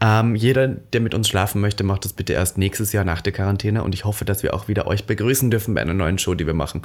[0.00, 3.32] Ähm, jeder, der mit uns schlafen möchte, macht das bitte erst nächstes Jahr nach der
[3.32, 3.82] Quarantäne.
[3.82, 6.46] Und ich hoffe, dass wir auch wieder euch begrüßen dürfen bei einer neuen Show, die
[6.46, 6.82] wir machen.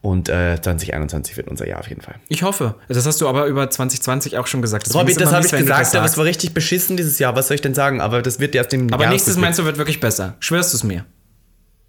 [0.00, 2.16] Und äh, 2021 wird unser Jahr auf jeden Fall.
[2.28, 2.74] Ich hoffe.
[2.88, 4.86] Das hast du aber über 2020 auch schon gesagt.
[4.86, 7.36] Deswegen Robby, das habe ich das gesagt, aber es war richtig beschissen dieses Jahr.
[7.36, 8.00] Was soll ich denn sagen?
[8.00, 10.34] Aber das wird erst im Aber nächstes Jahresrückblick- meinst du, wird wirklich besser.
[10.40, 11.04] Schwörst du es mir?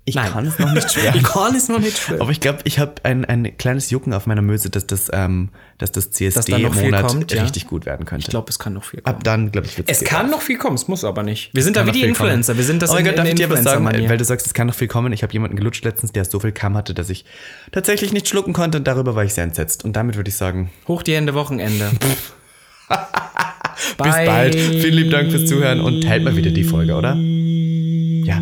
[0.06, 0.32] Ich Nein.
[0.32, 1.16] kann es noch nicht schwören.
[1.16, 2.22] Ich kann es noch nicht schwören.
[2.22, 5.48] Aber ich glaube, ich habe ein, ein kleines Jucken auf meiner Möse, dass das, ähm,
[5.78, 7.42] dass das Dass da noch viel CSD-Monat kommt, ja?
[7.44, 8.26] richtig gut werden könnte.
[8.26, 9.16] Ich glaube, es kann noch viel kommen.
[9.16, 11.52] Ab dann, glaube ich, wird Es kann noch viel kommen, es muss aber nicht.
[11.54, 12.52] Wir sind da wie die Influencer.
[12.52, 12.58] kommen.
[12.60, 13.78] Wir sind das oh mein in, Gott, darf ich dir was sagen?
[13.78, 14.10] Influencer-Manier.
[14.10, 15.14] Weil du sagst, es kann noch viel kommen.
[15.14, 17.24] Ich habe jemanden gelutscht letztens, der so viel Kamm hatte, dass ich
[17.72, 19.86] tatsächlich nicht schlucken konnte und darüber war ich sehr entsetzt.
[19.86, 21.92] Und damit würde ich sagen, Hoch die Hände, Wochenende.
[22.90, 24.56] bis bald.
[24.56, 27.16] Vielen lieben Dank fürs Zuhören und teilt mal wieder die Folge, oder?
[27.16, 28.42] Ja.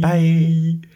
[0.00, 0.63] Bye.